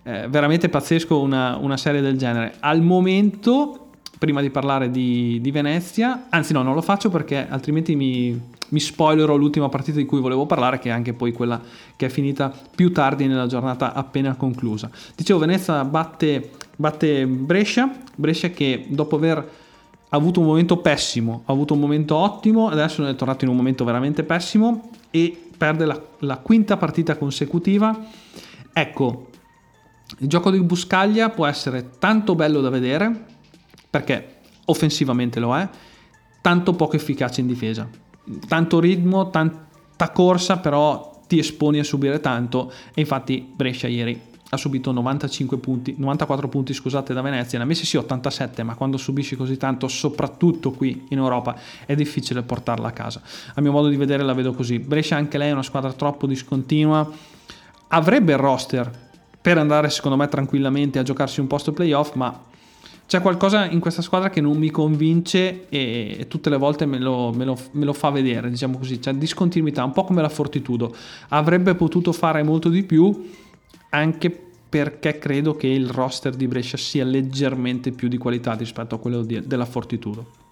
eh, 0.02 0.26
veramente 0.28 0.68
pazzesco 0.68 1.18
una, 1.18 1.56
una 1.56 1.76
serie 1.76 2.00
del 2.00 2.16
genere. 2.16 2.54
Al 2.60 2.80
momento 2.82 3.85
prima 4.18 4.40
di 4.40 4.50
parlare 4.50 4.90
di, 4.90 5.38
di, 5.40 5.50
Venezia, 5.50 6.26
anzi 6.30 6.52
no, 6.52 6.62
non 6.62 6.74
lo 6.74 6.80
faccio 6.80 7.10
perché 7.10 7.46
altrimenti 7.48 7.94
mi, 7.94 8.40
mi 8.68 8.80
spoilerò 8.80 9.36
l'ultima 9.36 9.68
partita 9.68 9.98
di 9.98 10.06
cui 10.06 10.20
volevo 10.20 10.46
parlare, 10.46 10.78
che 10.78 10.88
è 10.88 10.92
anche 10.92 11.12
poi 11.12 11.32
quella 11.32 11.60
che 11.96 12.06
è 12.06 12.08
finita 12.08 12.52
più 12.74 12.92
tardi 12.92 13.26
nella 13.26 13.46
giornata 13.46 13.92
appena 13.92 14.34
conclusa. 14.34 14.90
Dicevo, 15.14 15.38
Venezia 15.40 15.84
batte, 15.84 16.50
batte 16.76 17.26
Brescia, 17.26 17.90
Brescia 18.14 18.48
che 18.50 18.86
dopo 18.88 19.16
aver 19.16 19.50
avuto 20.10 20.40
un 20.40 20.46
momento 20.46 20.78
pessimo, 20.78 21.42
ha 21.44 21.52
avuto 21.52 21.74
un 21.74 21.80
momento 21.80 22.16
ottimo, 22.16 22.68
adesso 22.68 23.06
è 23.06 23.14
tornato 23.14 23.44
in 23.44 23.50
un 23.50 23.56
momento 23.56 23.84
veramente 23.84 24.22
pessimo 24.22 24.90
e 25.10 25.50
perde 25.56 25.84
la, 25.84 26.00
la 26.20 26.38
quinta 26.38 26.76
partita 26.76 27.16
consecutiva. 27.16 27.98
Ecco, 28.72 29.28
il 30.18 30.28
gioco 30.28 30.50
di 30.50 30.60
Buscaglia 30.60 31.30
può 31.30 31.46
essere 31.46 31.90
tanto 31.98 32.34
bello 32.34 32.60
da 32.60 32.70
vedere, 32.70 33.34
perché 33.96 34.34
offensivamente 34.66 35.40
lo 35.40 35.56
è, 35.56 35.66
tanto 36.42 36.74
poco 36.74 36.96
efficace 36.96 37.40
in 37.40 37.46
difesa. 37.46 37.88
Tanto 38.46 38.78
ritmo, 38.78 39.30
tanta 39.30 40.10
corsa, 40.10 40.58
però 40.58 41.22
ti 41.26 41.38
esponi 41.38 41.78
a 41.78 41.84
subire 41.84 42.20
tanto 42.20 42.70
e 42.92 43.00
infatti 43.00 43.50
Brescia 43.54 43.88
ieri 43.88 44.20
ha 44.48 44.56
subito 44.56 44.92
95 44.92 45.58
punti, 45.58 45.94
94 45.96 46.46
punti 46.48 46.72
scusate 46.72 47.12
da 47.14 47.20
Venezia, 47.20 47.58
ne 47.58 47.64
ha 47.64 47.66
messi 47.66 47.84
sì 47.84 47.96
87, 47.96 48.62
ma 48.62 48.74
quando 48.74 48.96
subisci 48.96 49.34
così 49.34 49.56
tanto, 49.56 49.88
soprattutto 49.88 50.70
qui 50.70 51.06
in 51.08 51.18
Europa, 51.18 51.56
è 51.84 51.94
difficile 51.94 52.42
portarla 52.42 52.88
a 52.88 52.92
casa. 52.92 53.22
A 53.54 53.60
mio 53.60 53.72
modo 53.72 53.88
di 53.88 53.96
vedere 53.96 54.22
la 54.22 54.34
vedo 54.34 54.52
così. 54.52 54.78
Brescia 54.78 55.16
anche 55.16 55.38
lei 55.38 55.48
è 55.48 55.52
una 55.52 55.64
squadra 55.64 55.92
troppo 55.94 56.26
discontinua, 56.26 57.08
avrebbe 57.88 58.32
il 58.32 58.38
roster 58.38 58.88
per 59.40 59.58
andare 59.58 59.88
secondo 59.90 60.16
me 60.16 60.28
tranquillamente 60.28 60.98
a 60.98 61.02
giocarsi 61.02 61.40
un 61.40 61.46
posto 61.46 61.72
playoff, 61.72 62.14
ma 62.14 62.54
c'è 63.06 63.20
qualcosa 63.20 63.66
in 63.66 63.78
questa 63.78 64.02
squadra 64.02 64.30
che 64.30 64.40
non 64.40 64.56
mi 64.56 64.70
convince 64.70 65.68
e, 65.68 66.26
tutte 66.28 66.50
le 66.50 66.56
volte 66.56 66.86
me 66.86 66.98
lo, 66.98 67.32
me, 67.32 67.44
lo, 67.44 67.56
me 67.72 67.84
lo, 67.84 67.92
fa 67.92 68.10
vedere, 68.10 68.50
diciamo 68.50 68.78
così, 68.78 68.98
c'è 68.98 69.14
discontinuità, 69.14 69.84
un 69.84 69.92
po' 69.92 70.04
come 70.04 70.22
la 70.22 70.28
Fortitudo. 70.28 70.94
Avrebbe 71.28 71.76
potuto 71.76 72.12
fare 72.12 72.42
molto 72.42 72.68
di 72.68 72.82
più 72.82 73.30
anche 73.90 74.44
perché 74.68 75.18
credo 75.18 75.54
che 75.54 75.68
il 75.68 75.88
roster 75.88 76.34
di 76.34 76.48
Brescia 76.48 76.76
sia 76.76 77.04
leggermente 77.04 77.92
più 77.92 78.08
di 78.08 78.18
qualità 78.18 78.54
rispetto 78.54 78.96
a 78.96 78.98
quello 78.98 79.22
di, 79.22 79.40
della 79.46 79.64
Fortitudo. 79.64 80.44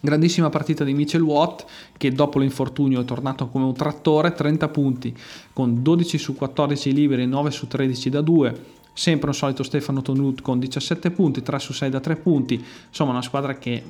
Grandissima 0.00 0.48
partita 0.50 0.84
di 0.84 0.92
Mitchell 0.92 1.22
Watt 1.22 1.64
che 1.96 2.12
dopo 2.12 2.38
l'infortunio 2.38 3.00
è 3.00 3.04
tornato 3.04 3.48
come 3.48 3.64
un 3.64 3.74
trattore, 3.74 4.32
30 4.32 4.68
punti 4.68 5.16
con 5.52 5.82
12 5.82 6.18
su 6.18 6.36
14 6.36 6.92
liberi 6.92 7.22
e 7.22 7.26
9 7.26 7.50
su 7.50 7.66
13 7.66 8.10
da 8.10 8.20
2. 8.20 8.64
Sempre 8.98 9.28
un 9.28 9.34
solito 9.34 9.62
Stefano 9.62 10.02
Tonut 10.02 10.42
con 10.42 10.58
17 10.58 11.12
punti, 11.12 11.40
3 11.40 11.60
su 11.60 11.72
6 11.72 11.88
da 11.88 12.00
3 12.00 12.16
punti. 12.16 12.60
Insomma 12.88 13.12
una 13.12 13.22
squadra 13.22 13.56
che 13.56 13.80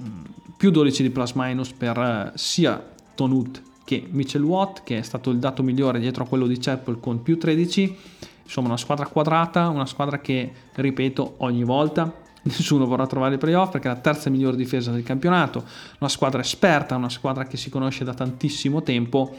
più 0.54 0.70
12 0.70 1.02
di 1.02 1.08
plus 1.08 1.32
minus 1.34 1.72
per 1.72 1.96
uh, 1.96 2.30
sia 2.34 2.86
Tonut 3.14 3.62
che 3.84 4.06
Mitchell 4.10 4.42
Watt 4.42 4.82
che 4.84 4.98
è 4.98 5.02
stato 5.02 5.30
il 5.30 5.38
dato 5.38 5.62
migliore 5.62 5.98
dietro 5.98 6.24
a 6.24 6.26
quello 6.26 6.46
di 6.46 6.58
Chapel 6.58 7.00
con 7.00 7.22
più 7.22 7.38
13. 7.38 7.96
Insomma 8.42 8.68
una 8.68 8.76
squadra 8.76 9.06
quadrata, 9.06 9.70
una 9.70 9.86
squadra 9.86 10.20
che, 10.20 10.52
ripeto, 10.74 11.36
ogni 11.38 11.64
volta 11.64 12.14
nessuno 12.42 12.84
vorrà 12.84 13.06
trovare 13.06 13.36
i 13.36 13.38
playoff 13.38 13.70
perché 13.70 13.88
è 13.88 13.94
la 13.94 14.00
terza 14.00 14.28
migliore 14.28 14.58
difesa 14.58 14.90
del 14.90 15.04
campionato, 15.04 15.64
una 16.00 16.10
squadra 16.10 16.42
esperta, 16.42 16.96
una 16.96 17.08
squadra 17.08 17.46
che 17.46 17.56
si 17.56 17.70
conosce 17.70 18.04
da 18.04 18.12
tantissimo 18.12 18.82
tempo 18.82 19.34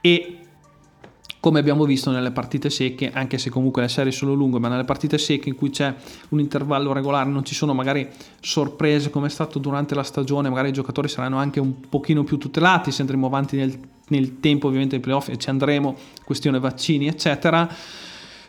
e 0.00 0.45
come 1.46 1.60
abbiamo 1.60 1.84
visto 1.84 2.10
nelle 2.10 2.32
partite 2.32 2.70
secche, 2.70 3.12
anche 3.12 3.38
se 3.38 3.50
comunque 3.50 3.80
le 3.80 3.86
serie 3.86 4.10
sono 4.10 4.34
lunghe, 4.34 4.58
ma 4.58 4.66
nelle 4.66 4.82
partite 4.82 5.16
secche 5.16 5.48
in 5.48 5.54
cui 5.54 5.70
c'è 5.70 5.94
un 6.30 6.40
intervallo 6.40 6.92
regolare 6.92 7.30
non 7.30 7.44
ci 7.44 7.54
sono 7.54 7.72
magari 7.72 8.08
sorprese 8.40 9.10
come 9.10 9.28
è 9.28 9.30
stato 9.30 9.60
durante 9.60 9.94
la 9.94 10.02
stagione, 10.02 10.48
magari 10.48 10.70
i 10.70 10.72
giocatori 10.72 11.06
saranno 11.06 11.36
anche 11.36 11.60
un 11.60 11.88
pochino 11.88 12.24
più 12.24 12.36
tutelati 12.36 12.90
se 12.90 13.02
andremo 13.02 13.28
avanti 13.28 13.56
nel, 13.56 13.78
nel 14.08 14.40
tempo 14.40 14.66
ovviamente 14.66 14.96
ai 14.96 15.00
playoff 15.00 15.28
e 15.28 15.36
ci 15.36 15.48
andremo, 15.48 15.94
questione 16.24 16.58
vaccini 16.58 17.06
eccetera. 17.06 17.72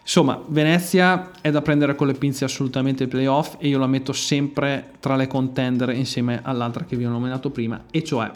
Insomma, 0.01 0.41
Venezia 0.47 1.29
è 1.39 1.51
da 1.51 1.61
prendere 1.61 1.93
con 1.93 2.07
le 2.07 2.13
pinze 2.13 2.45
assolutamente 2.45 3.03
il 3.03 3.09
playoff 3.09 3.57
e 3.59 3.67
io 3.67 3.77
la 3.77 3.85
metto 3.85 4.11
sempre 4.11 4.93
tra 4.99 5.15
le 5.15 5.27
contender 5.27 5.91
insieme 5.91 6.39
all'altra 6.41 6.83
che 6.83 6.95
vi 6.95 7.05
ho 7.05 7.11
nominato 7.11 7.51
prima, 7.51 7.83
e 7.91 8.03
cioè 8.03 8.31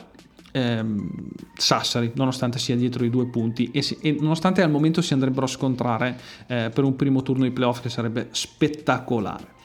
ehm, 0.51 1.09
Sassari, 1.55 2.11
nonostante 2.15 2.59
sia 2.59 2.75
dietro 2.75 3.03
i 3.03 3.09
due 3.09 3.27
punti 3.27 3.71
e, 3.71 3.81
si, 3.81 3.97
e 4.01 4.17
nonostante 4.19 4.61
al 4.61 4.71
momento 4.71 5.01
si 5.01 5.13
andrebbero 5.13 5.45
a 5.45 5.49
scontrare 5.49 6.19
eh, 6.47 6.71
per 6.73 6.83
un 6.83 6.95
primo 6.95 7.21
turno 7.21 7.43
di 7.43 7.51
playoff 7.51 7.81
che 7.81 7.89
sarebbe 7.89 8.27
spettacolare. 8.31 9.59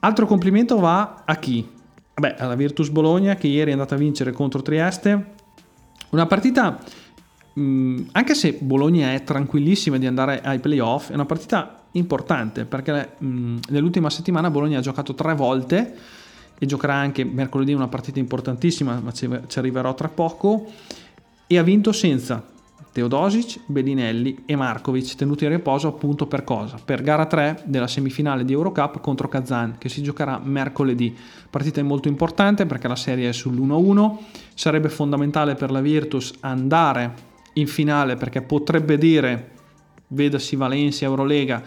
Altro 0.00 0.26
complimento 0.26 0.78
va 0.78 1.22
a 1.24 1.36
chi? 1.36 1.66
Beh, 2.14 2.34
alla 2.36 2.54
Virtus 2.54 2.88
Bologna 2.90 3.34
che 3.34 3.46
ieri 3.46 3.70
è 3.70 3.72
andata 3.72 3.94
a 3.94 3.98
vincere 3.98 4.32
contro 4.32 4.62
Trieste. 4.62 5.38
Una 6.10 6.26
partita 6.26 6.82
Mm, 7.58 8.02
anche 8.12 8.34
se 8.34 8.56
Bologna 8.60 9.12
è 9.12 9.24
tranquillissima 9.24 9.98
di 9.98 10.06
andare 10.06 10.40
ai 10.40 10.60
playoff, 10.60 11.10
è 11.10 11.14
una 11.14 11.26
partita 11.26 11.82
importante 11.92 12.64
perché 12.64 13.14
mh, 13.18 13.26
mm, 13.26 13.56
nell'ultima 13.70 14.08
settimana 14.08 14.50
Bologna 14.50 14.78
ha 14.78 14.82
giocato 14.82 15.14
tre 15.14 15.34
volte 15.34 15.94
e 16.62 16.66
giocherà 16.66 16.92
anche 16.94 17.24
mercoledì 17.24 17.72
una 17.72 17.88
partita 17.88 18.18
importantissima, 18.18 19.00
ma 19.02 19.12
ci, 19.12 19.26
arriverò 19.54 19.94
tra 19.94 20.08
poco, 20.08 20.66
e 21.46 21.56
ha 21.56 21.62
vinto 21.62 21.90
senza 21.90 22.44
Teodosic, 22.92 23.60
Bellinelli 23.64 24.42
e 24.44 24.56
Markovic 24.56 25.14
tenuti 25.14 25.44
in 25.44 25.50
riposo 25.50 25.88
appunto 25.88 26.26
per 26.26 26.44
cosa? 26.44 26.78
Per 26.84 27.02
gara 27.02 27.24
3 27.24 27.62
della 27.64 27.86
semifinale 27.86 28.44
di 28.44 28.52
Eurocup 28.52 29.00
contro 29.00 29.26
Kazan 29.26 29.76
che 29.78 29.88
si 29.88 30.02
giocherà 30.02 30.38
mercoledì. 30.42 31.16
Partita 31.48 31.82
molto 31.82 32.08
importante 32.08 32.66
perché 32.66 32.88
la 32.88 32.96
serie 32.96 33.30
è 33.30 33.32
sull'1-1, 33.32 34.16
sarebbe 34.54 34.90
fondamentale 34.90 35.54
per 35.54 35.70
la 35.70 35.80
Virtus 35.80 36.34
andare 36.40 37.28
in 37.54 37.68
finale 37.68 38.16
perché 38.16 38.42
potrebbe 38.42 38.98
dire, 38.98 39.50
vedasi 40.08 40.56
Valencia, 40.56 41.06
Eurolega, 41.06 41.62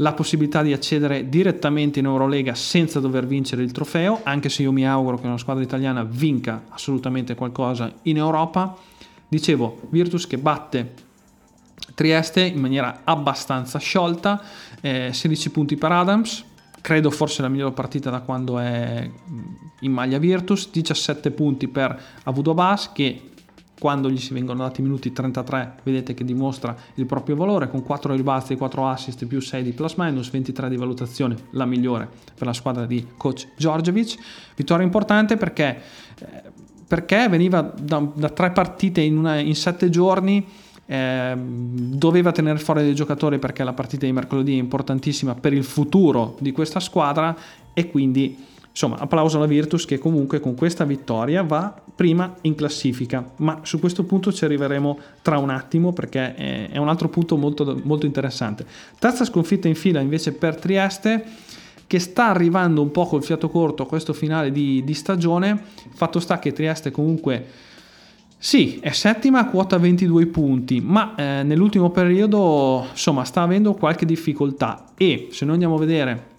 la 0.00 0.12
possibilità 0.12 0.62
di 0.62 0.72
accedere 0.72 1.28
direttamente 1.28 1.98
in 1.98 2.06
Eurolega 2.06 2.54
senza 2.54 3.00
dover 3.00 3.26
vincere 3.26 3.62
il 3.62 3.72
trofeo, 3.72 4.20
anche 4.22 4.48
se 4.48 4.62
io 4.62 4.72
mi 4.72 4.86
auguro 4.86 5.18
che 5.18 5.26
una 5.26 5.38
squadra 5.38 5.62
italiana 5.62 6.04
vinca 6.04 6.64
assolutamente 6.68 7.34
qualcosa 7.34 7.92
in 8.02 8.16
Europa. 8.16 8.76
Dicevo, 9.28 9.80
Virtus 9.90 10.26
che 10.26 10.38
batte 10.38 11.08
Trieste 11.94 12.42
in 12.42 12.60
maniera 12.60 13.00
abbastanza 13.04 13.78
sciolta, 13.78 14.42
eh, 14.80 15.10
16 15.12 15.50
punti 15.50 15.76
per 15.76 15.92
Adams, 15.92 16.44
credo 16.80 17.10
forse 17.10 17.42
la 17.42 17.48
migliore 17.48 17.74
partita 17.74 18.08
da 18.08 18.20
quando 18.20 18.58
è 18.58 19.08
in 19.80 19.92
maglia 19.92 20.18
Virtus, 20.18 20.70
17 20.70 21.30
punti 21.30 21.68
per 21.68 22.00
Avudo 22.24 22.54
Bas 22.54 22.92
che 22.92 23.29
quando 23.80 24.10
gli 24.10 24.18
si 24.18 24.34
vengono 24.34 24.62
dati 24.62 24.82
minuti 24.82 25.10
33 25.10 25.76
vedete 25.84 26.12
che 26.12 26.22
dimostra 26.22 26.76
il 26.96 27.06
proprio 27.06 27.34
valore 27.34 27.70
con 27.70 27.82
4 27.82 28.14
ribalzi, 28.14 28.54
4 28.54 28.86
assist 28.86 29.24
più 29.24 29.40
6 29.40 29.62
di 29.62 29.72
plus 29.72 29.94
minus, 29.96 30.30
23 30.30 30.68
di 30.68 30.76
valutazione, 30.76 31.34
la 31.52 31.64
migliore 31.64 32.06
per 32.36 32.46
la 32.46 32.52
squadra 32.52 32.84
di 32.84 33.06
coach 33.16 33.48
Giorgiovic. 33.56 34.18
Vittoria 34.54 34.84
importante 34.84 35.38
perché, 35.38 35.80
eh, 36.18 36.42
perché 36.86 37.26
veniva 37.30 37.62
da, 37.62 38.06
da, 38.14 38.28
tre 38.28 38.50
partite 38.50 39.00
in, 39.00 39.16
una, 39.16 39.38
in 39.38 39.54
sette 39.54 39.88
giorni. 39.88 40.46
Eh, 40.84 41.34
doveva 41.36 42.32
tenere 42.32 42.58
fuori 42.58 42.82
dei 42.82 42.94
giocatori 42.94 43.38
perché 43.38 43.64
la 43.64 43.72
partita 43.72 44.04
di 44.04 44.12
mercoledì 44.12 44.56
è 44.56 44.60
importantissima 44.60 45.34
per 45.36 45.54
il 45.54 45.64
futuro 45.64 46.36
di 46.40 46.52
questa 46.52 46.80
squadra 46.80 47.34
e 47.72 47.88
quindi 47.88 48.36
Insomma, 48.82 48.98
applauso 48.98 49.36
alla 49.36 49.44
Virtus 49.44 49.84
che 49.84 49.98
comunque 49.98 50.40
con 50.40 50.54
questa 50.54 50.84
vittoria 50.84 51.42
va 51.42 51.82
prima 51.94 52.36
in 52.42 52.54
classifica, 52.54 53.22
ma 53.36 53.58
su 53.60 53.78
questo 53.78 54.04
punto 54.04 54.32
ci 54.32 54.46
arriveremo 54.46 54.98
tra 55.20 55.36
un 55.36 55.50
attimo 55.50 55.92
perché 55.92 56.34
è 56.34 56.78
un 56.78 56.88
altro 56.88 57.10
punto 57.10 57.36
molto, 57.36 57.78
molto 57.82 58.06
interessante. 58.06 58.64
Terza 58.98 59.26
sconfitta 59.26 59.68
in 59.68 59.74
fila 59.74 60.00
invece 60.00 60.32
per 60.32 60.56
Trieste 60.56 61.22
che 61.86 61.98
sta 61.98 62.28
arrivando 62.28 62.80
un 62.80 62.90
po' 62.90 63.04
col 63.04 63.22
fiato 63.22 63.50
corto 63.50 63.82
a 63.82 63.86
questo 63.86 64.14
finale 64.14 64.50
di, 64.50 64.82
di 64.82 64.94
stagione. 64.94 65.62
Fatto 65.92 66.18
sta 66.18 66.38
che 66.38 66.54
Trieste 66.54 66.90
comunque 66.90 67.46
sì, 68.38 68.78
è 68.80 68.92
settima 68.92 69.40
a 69.40 69.46
quota 69.50 69.76
22 69.76 70.24
punti, 70.28 70.80
ma 70.80 71.14
eh, 71.16 71.42
nell'ultimo 71.42 71.90
periodo 71.90 72.86
insomma 72.88 73.24
sta 73.24 73.42
avendo 73.42 73.74
qualche 73.74 74.06
difficoltà 74.06 74.86
e 74.96 75.28
se 75.32 75.44
noi 75.44 75.52
andiamo 75.52 75.74
a 75.74 75.80
vedere 75.80 76.29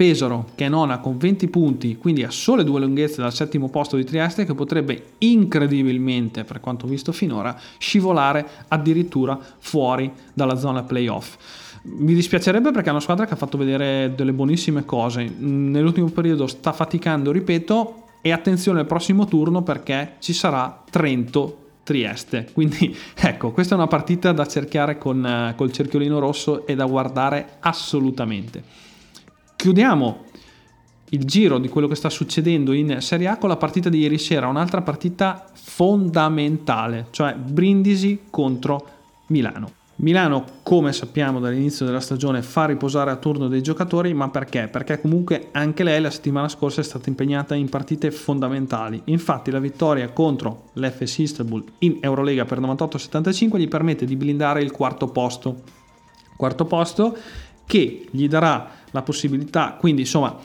Pesaro 0.00 0.46
che 0.54 0.64
è 0.64 0.68
nona 0.70 0.98
con 0.98 1.18
20 1.18 1.48
punti, 1.48 1.98
quindi 1.98 2.22
a 2.22 2.30
sole 2.30 2.64
due 2.64 2.80
lunghezze 2.80 3.20
dal 3.20 3.34
settimo 3.34 3.68
posto 3.68 3.96
di 3.96 4.04
Trieste 4.04 4.46
che 4.46 4.54
potrebbe 4.54 5.08
incredibilmente, 5.18 6.44
per 6.44 6.58
quanto 6.58 6.86
visto 6.86 7.12
finora, 7.12 7.54
scivolare 7.76 8.48
addirittura 8.68 9.38
fuori 9.58 10.10
dalla 10.32 10.56
zona 10.56 10.84
playoff. 10.84 11.36
Mi 11.82 12.14
dispiacerebbe 12.14 12.70
perché 12.70 12.88
è 12.88 12.92
una 12.92 13.00
squadra 13.00 13.26
che 13.26 13.34
ha 13.34 13.36
fatto 13.36 13.58
vedere 13.58 14.14
delle 14.16 14.32
buonissime 14.32 14.86
cose. 14.86 15.30
Nell'ultimo 15.36 16.08
periodo 16.08 16.46
sta 16.46 16.72
faticando, 16.72 17.30
ripeto, 17.30 18.04
e 18.22 18.32
attenzione 18.32 18.80
al 18.80 18.86
prossimo 18.86 19.26
turno 19.26 19.62
perché 19.62 20.14
ci 20.20 20.32
sarà 20.32 20.82
Trento 20.88 21.58
Trieste. 21.82 22.48
Quindi 22.54 22.96
ecco, 23.14 23.50
questa 23.50 23.74
è 23.74 23.76
una 23.76 23.86
partita 23.86 24.32
da 24.32 24.46
cercare 24.46 24.96
con 24.96 25.22
uh, 25.22 25.54
col 25.54 25.70
cerchiolino 25.70 26.18
rosso 26.18 26.66
e 26.66 26.74
da 26.74 26.86
guardare 26.86 27.58
assolutamente. 27.60 28.88
Chiudiamo 29.60 30.24
il 31.10 31.26
giro 31.26 31.58
di 31.58 31.68
quello 31.68 31.86
che 31.86 31.94
sta 31.94 32.08
succedendo 32.08 32.72
in 32.72 33.02
Serie 33.02 33.28
A 33.28 33.36
con 33.36 33.50
la 33.50 33.58
partita 33.58 33.90
di 33.90 33.98
ieri 33.98 34.16
sera, 34.16 34.46
un'altra 34.46 34.80
partita 34.80 35.50
fondamentale, 35.52 37.08
cioè 37.10 37.34
Brindisi 37.34 38.20
contro 38.30 38.86
Milano. 39.26 39.70
Milano, 39.96 40.46
come 40.62 40.94
sappiamo 40.94 41.40
dall'inizio 41.40 41.84
della 41.84 42.00
stagione, 42.00 42.40
fa 42.40 42.64
riposare 42.64 43.10
a 43.10 43.16
turno 43.16 43.48
dei 43.48 43.60
giocatori, 43.60 44.14
ma 44.14 44.30
perché? 44.30 44.66
Perché 44.68 44.98
comunque 44.98 45.48
anche 45.52 45.84
lei 45.84 46.00
la 46.00 46.10
settimana 46.10 46.48
scorsa 46.48 46.80
è 46.80 46.84
stata 46.84 47.10
impegnata 47.10 47.54
in 47.54 47.68
partite 47.68 48.10
fondamentali. 48.10 49.02
Infatti 49.04 49.50
la 49.50 49.60
vittoria 49.60 50.08
contro 50.08 50.70
l'FS 50.72 51.18
Istanbul 51.18 51.62
in 51.80 51.98
Eurolega 52.00 52.46
per 52.46 52.60
98-75 52.60 53.58
gli 53.58 53.68
permette 53.68 54.06
di 54.06 54.16
blindare 54.16 54.62
il 54.62 54.70
quarto 54.70 55.08
posto. 55.08 55.60
Quarto 56.34 56.64
posto 56.64 57.14
che 57.66 58.08
gli 58.10 58.26
darà 58.26 58.78
la 58.90 59.02
possibilità, 59.02 59.76
quindi 59.78 60.02
insomma 60.02 60.38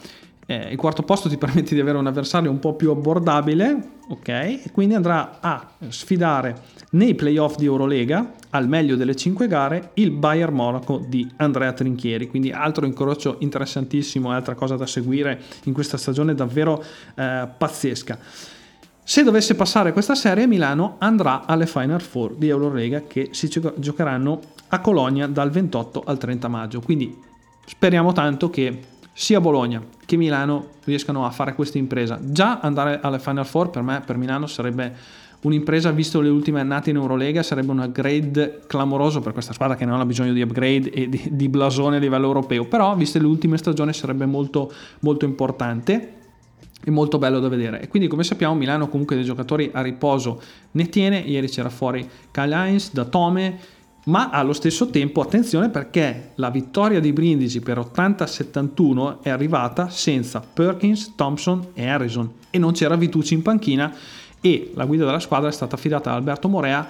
eh, 0.48 0.70
il 0.72 0.78
quarto 0.78 1.04
posto 1.04 1.28
ti 1.28 1.38
permette 1.40 1.74
di 1.74 1.82
avere 1.82 1.98
un 1.98 2.08
avversario 2.08 2.52
un 2.52 2.60
po' 2.60 2.74
più 2.74 2.92
abbordabile, 2.92 3.94
ok? 4.10 4.28
E 4.28 4.70
quindi 4.72 4.94
andrà 4.94 5.40
a 5.40 5.68
sfidare 5.90 6.74
nei 6.92 7.16
playoff 7.16 7.58
di 7.58 7.66
Eurolega, 7.66 8.34
al 8.52 8.68
meglio 8.68 8.96
delle 8.96 9.16
5 9.16 9.48
gare, 9.48 9.92
il 9.96 10.12
Bayern 10.12 10.54
Monaco 10.54 11.04
di 11.06 11.28
Andrea 11.38 11.74
Trinchieri. 11.74 12.28
Quindi 12.28 12.52
altro 12.52 12.86
incrocio 12.86 13.38
interessantissimo 13.40 14.32
altra 14.32 14.56
cosa 14.56 14.76
da 14.76 14.86
seguire 14.86 15.42
in 15.64 15.74
questa 15.74 15.98
stagione 15.98 16.36
davvero 16.36 16.84
eh, 17.16 17.48
pazzesca. 17.58 18.18
Se 19.08 19.24
dovesse 19.24 19.54
passare 19.54 19.94
questa 19.94 20.16
serie, 20.16 20.48
Milano 20.48 20.96
andrà 20.98 21.46
alle 21.46 21.68
Final 21.68 22.02
Four 22.02 22.36
di 22.36 22.48
Eurolega 22.48 23.04
che 23.06 23.30
si 23.32 23.48
giocheranno 23.48 24.40
a 24.70 24.80
Colonia 24.80 25.28
dal 25.28 25.52
28 25.52 26.02
al 26.04 26.18
30 26.18 26.48
maggio. 26.48 26.82
Quindi 26.82 27.16
speriamo 27.66 28.14
tanto 28.14 28.50
che 28.50 28.80
sia 29.12 29.40
Bologna 29.40 29.82
che 30.06 30.18
Milano 30.18 30.68
riescano 30.84 31.26
a 31.26 31.32
fare 31.32 31.56
questa 31.56 31.78
impresa. 31.78 32.20
Già 32.22 32.60
andare 32.60 33.00
alle 33.02 33.20
Final 33.20 33.46
Four 33.46 33.70
per 33.70 33.82
me, 33.82 34.02
per 34.06 34.18
Milano, 34.18 34.46
sarebbe 34.46 35.24
un'impresa, 35.42 35.92
visto 35.92 36.22
le 36.22 36.30
ultime 36.30 36.60
annate 36.60 36.90
in 36.90 36.96
Eurolega, 36.96 37.44
sarebbe 37.44 37.72
un 37.72 37.80
upgrade 37.80 38.62
clamoroso 38.68 39.22
per 39.22 39.34
questa 39.34 39.54
squadra 39.54 39.76
che 39.76 39.86
non 39.86 40.00
ha 40.00 40.06
bisogno 40.06 40.34
di 40.34 40.42
upgrade 40.42 40.90
e 40.90 41.08
di, 41.08 41.30
di 41.32 41.50
blasone 41.50 41.98
a 41.98 42.00
livello 42.00 42.26
europeo, 42.26 42.66
però 42.66 42.96
viste 42.96 43.20
le 43.20 43.26
ultime 43.26 43.58
stagioni 43.58 43.94
sarebbe 43.94 44.26
molto, 44.26 44.72
molto 45.00 45.26
importante. 45.26 46.14
è 46.84 46.90
molto 46.90 47.18
bello 47.18 47.40
da 47.40 47.48
vedere. 47.48 47.82
E 47.82 47.88
quindi, 47.88 48.08
come 48.08 48.24
sappiamo, 48.24 48.54
Milano 48.54 48.90
comunque 48.90 49.16
dei 49.16 49.26
giocatori 49.26 49.70
a 49.74 49.82
riposo 49.82 50.42
ne 50.72 50.88
tiene. 50.90 51.18
Ieri 51.20 51.48
c'era 51.48 51.70
fuori 51.70 52.08
Kyle 52.32 52.78
da 52.92 53.06
Tome, 53.06 53.58
ma 54.06 54.30
allo 54.30 54.54
stesso 54.54 54.90
tempo 54.90 55.22
attenzione 55.22 55.70
perché 55.70 56.32
la 56.36 56.50
vittoria 56.50 57.00
di 57.00 57.14
Brindisi 57.14 57.60
per 57.60 57.80
80-71 57.80 59.22
è 59.22 59.30
arrivata 59.30 59.90
senza 59.90 60.42
Perkins, 60.42 61.14
Thompson 61.16 61.68
e 61.74 61.88
Harrison 61.88 62.32
e 62.50 62.58
non 62.58 62.74
c'era 62.74 62.96
Vitucci 62.96 63.34
in 63.34 63.42
panchina 63.42 63.94
e 64.42 64.72
la 64.76 64.86
guida 64.86 65.06
della 65.06 65.20
squadra 65.20 65.50
è 65.50 65.52
stata 65.52 65.76
affidata 65.76 66.12
a 66.12 66.16
Alberto 66.16 66.48
Morea 66.48 66.88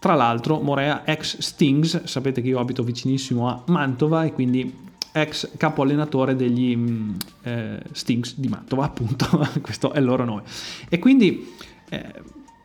tra 0.00 0.14
l'altro 0.14 0.60
Morea 0.60 1.04
ex 1.04 1.38
Stings, 1.38 2.04
sapete 2.04 2.40
che 2.40 2.48
io 2.48 2.58
abito 2.58 2.82
vicinissimo 2.82 3.48
a 3.48 3.62
Mantova 3.66 4.24
e 4.24 4.32
quindi 4.32 4.88
ex 5.12 5.50
capo 5.58 5.82
allenatore 5.82 6.34
degli 6.34 6.74
mm, 6.74 7.10
eh, 7.42 7.82
Stings 7.92 8.38
di 8.38 8.48
Mantova, 8.48 8.84
appunto, 8.86 9.26
questo 9.60 9.92
è 9.92 9.98
il 9.98 10.04
loro 10.06 10.24
nome. 10.24 10.42
E 10.88 10.98
quindi 10.98 11.54
eh, 11.90 12.14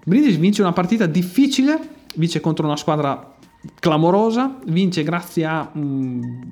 Brindisi 0.05 0.37
vince 0.37 0.61
una 0.61 0.71
partita 0.71 1.07
difficile, 1.07 1.77
vince 2.15 2.39
contro 2.39 2.65
una 2.65 2.77
squadra 2.77 3.34
clamorosa, 3.79 4.59
vince 4.65 5.03
grazie 5.03 5.45
a 5.45 5.69
um, 5.73 6.51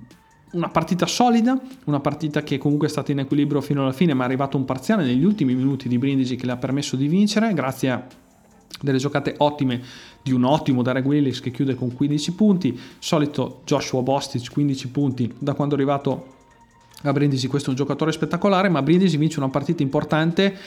una 0.54 0.70
partita 0.70 1.06
solida, 1.06 1.60
una 1.86 2.00
partita 2.00 2.44
che 2.44 2.58
comunque 2.58 2.88
è 2.88 2.90
stata 2.90 3.12
in 3.12 3.20
equilibrio 3.20 3.62
fino 3.62 3.82
alla 3.82 3.92
fine, 3.92 4.14
ma 4.14 4.24
è 4.24 4.26
arrivato 4.26 4.58
un 4.58 4.66
parziale 4.66 5.04
negli 5.04 5.24
ultimi 5.24 5.56
minuti 5.56 5.88
di 5.88 5.98
Brindisi 5.98 6.36
che 6.36 6.46
le 6.46 6.52
ha 6.52 6.58
permesso 6.58 6.96
di 6.96 7.08
vincere, 7.08 7.54
grazie 7.54 7.90
a 7.90 8.06
delle 8.82 8.98
giocate 8.98 9.36
ottime 9.38 9.82
di 10.22 10.32
un 10.32 10.44
ottimo 10.44 10.82
Derek 10.82 11.06
Willis 11.06 11.40
che 11.40 11.52
chiude 11.52 11.76
con 11.76 11.94
15 11.94 12.34
punti, 12.34 12.80
solito 13.00 13.62
Joshua 13.66 14.02
Bostic 14.02 14.52
15 14.52 14.90
punti 14.90 15.34
da 15.38 15.54
quando 15.54 15.76
è 15.76 15.78
arrivato 15.78 16.32
a 17.04 17.12
Brindisi, 17.12 17.48
questo 17.48 17.68
è 17.68 17.72
un 17.72 17.78
giocatore 17.78 18.12
spettacolare, 18.12 18.70
ma 18.70 18.82
Brindisi 18.82 19.18
vince 19.18 19.40
una 19.40 19.50
partita 19.50 19.84
importante 19.84 20.58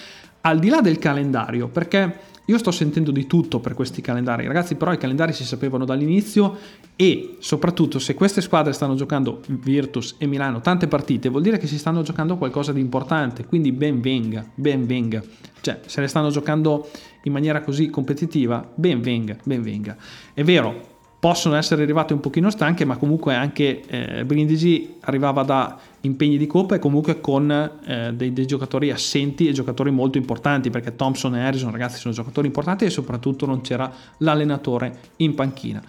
al 0.43 0.59
di 0.59 0.69
là 0.69 0.81
del 0.81 0.99
calendario, 0.99 1.69
perché 1.69 2.35
io 2.47 2.59
sto 2.59 2.71
sentendo 2.71 3.11
di 3.11 3.27
tutto 3.27 3.61
per 3.61 3.75
questi 3.75 4.01
calendari, 4.01 4.47
ragazzi, 4.47 4.77
però 4.77 4.93
i 4.93 4.99
calendari 4.99 5.33
si 5.33 5.45
sapevano 5.45 5.85
dall'inizio 5.85 6.57
e 6.97 7.37
soprattutto 7.41 7.99
se 7.99 8.15
queste 8.15 8.41
squadre 8.41 8.73
stanno 8.73 8.95
giocando 8.95 9.41
Virtus 9.49 10.17
e 10.19 10.27
Milano 10.27 10.61
tante 10.61 10.87
partite, 10.89 11.29
vuol 11.29 11.43
dire 11.43 11.59
che 11.59 11.67
si 11.67 11.79
stanno 11.79 12.03
giocando 12.03 12.37
qualcosa 12.37 12.73
di 12.73 12.81
importante, 12.81 13.45
quindi 13.45 13.73
ben 13.73 14.01
venga, 14.01 14.45
ben 14.55 14.87
venga. 14.87 15.23
Cioè, 15.61 15.81
se 15.87 16.01
le 16.01 16.07
stanno 16.07 16.31
giocando 16.31 16.89
in 17.25 17.33
maniera 17.33 17.61
così 17.63 17.91
competitiva, 17.91 18.71
ben 18.75 19.01
venga, 19.01 19.37
ben 19.43 19.63
venga. 19.63 19.97
È 20.33 20.45
vero, 20.45 20.96
possono 21.27 21.57
essere 21.57 21.83
arrivate 21.83 22.13
un 22.13 22.21
pochino 22.21 22.51
stanche, 22.51 22.85
ma 22.85 22.99
comunque 22.99 23.35
anche 23.35 23.83
eh, 23.89 24.25
Brindisi 24.25 24.95
arrivava 25.01 25.43
da 25.43 25.77
impegni 26.03 26.39
di 26.39 26.47
coppa 26.47 26.77
e 26.77 26.79
comunque 26.79 27.21
con 27.21 27.51
eh, 27.51 28.13
dei, 28.15 28.33
dei, 28.33 28.47
giocatori 28.47 28.93
assenti 28.93 29.49
e 29.49 29.53
giocatori 29.53 29.91
molto 29.91 30.19
importanti, 30.19 30.71
perché 30.71 30.95
Thompson 30.95 31.35
e 31.35 31.45
Harrison 31.45 31.73
ragazzi 31.73 31.99
sono 31.99 32.15
giocatori 32.15 32.47
importanti 32.47 32.85
e 32.85 32.91
soprattutto 32.91 33.45
non 33.45 33.61
c'era 33.61 33.93
l'allenatore 34.19 34.99
in 35.17 35.35
panchina. 35.35 35.83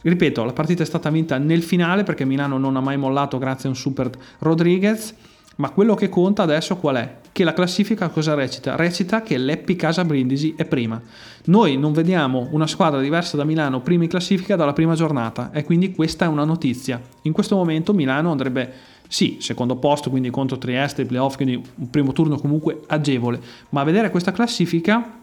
Ripeto, 0.00 0.42
la 0.42 0.54
partita 0.54 0.82
è 0.82 0.86
stata 0.86 1.10
vinta 1.10 1.36
nel 1.36 1.62
finale 1.62 2.02
perché 2.02 2.24
Milano 2.24 2.56
non 2.56 2.74
ha 2.74 2.80
mai 2.80 2.96
mollato 2.96 3.36
grazie 3.36 3.68
a 3.68 3.72
un 3.72 3.76
super 3.76 4.10
Rodriguez 4.38 5.14
ma 5.56 5.70
quello 5.70 5.94
che 5.94 6.08
conta 6.08 6.42
adesso 6.42 6.76
qual 6.76 6.96
è? 6.96 7.16
Che 7.30 7.44
la 7.44 7.52
classifica 7.52 8.08
cosa 8.08 8.34
recita? 8.34 8.76
Recita 8.76 9.22
che 9.22 9.36
l'Eppi 9.38 9.76
Casa 9.76 10.04
Brindisi 10.04 10.54
è 10.56 10.64
prima. 10.64 11.00
Noi 11.46 11.76
non 11.76 11.92
vediamo 11.92 12.48
una 12.52 12.66
squadra 12.66 13.00
diversa 13.00 13.36
da 13.36 13.44
Milano 13.44 13.80
prima 13.80 14.04
in 14.04 14.08
classifica 14.08 14.56
dalla 14.56 14.72
prima 14.72 14.94
giornata 14.94 15.50
e 15.52 15.64
quindi 15.64 15.92
questa 15.92 16.24
è 16.24 16.28
una 16.28 16.44
notizia. 16.44 17.00
In 17.22 17.32
questo 17.32 17.56
momento 17.56 17.92
Milano 17.92 18.30
andrebbe 18.30 18.72
sì, 19.08 19.36
secondo 19.40 19.76
posto, 19.76 20.08
quindi 20.08 20.30
contro 20.30 20.56
Trieste, 20.56 21.04
playoff, 21.04 21.36
quindi 21.36 21.54
un 21.54 21.90
primo 21.90 22.12
turno 22.12 22.38
comunque 22.38 22.80
agevole, 22.86 23.40
ma 23.70 23.84
vedere 23.84 24.10
questa 24.10 24.32
classifica 24.32 25.20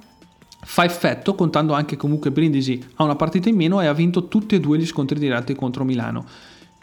fa 0.62 0.84
effetto 0.84 1.36
contando 1.36 1.74
anche 1.74 1.96
comunque 1.96 2.32
Brindisi 2.32 2.84
ha 2.96 3.04
una 3.04 3.16
partita 3.16 3.50
in 3.50 3.56
meno 3.56 3.82
e 3.82 3.88
ha 3.88 3.94
vinto 3.94 4.28
tutti 4.28 4.56
e 4.56 4.60
due 4.60 4.78
gli 4.78 4.86
scontri 4.86 5.18
diretti 5.18 5.56
contro 5.56 5.84
Milano 5.86 6.26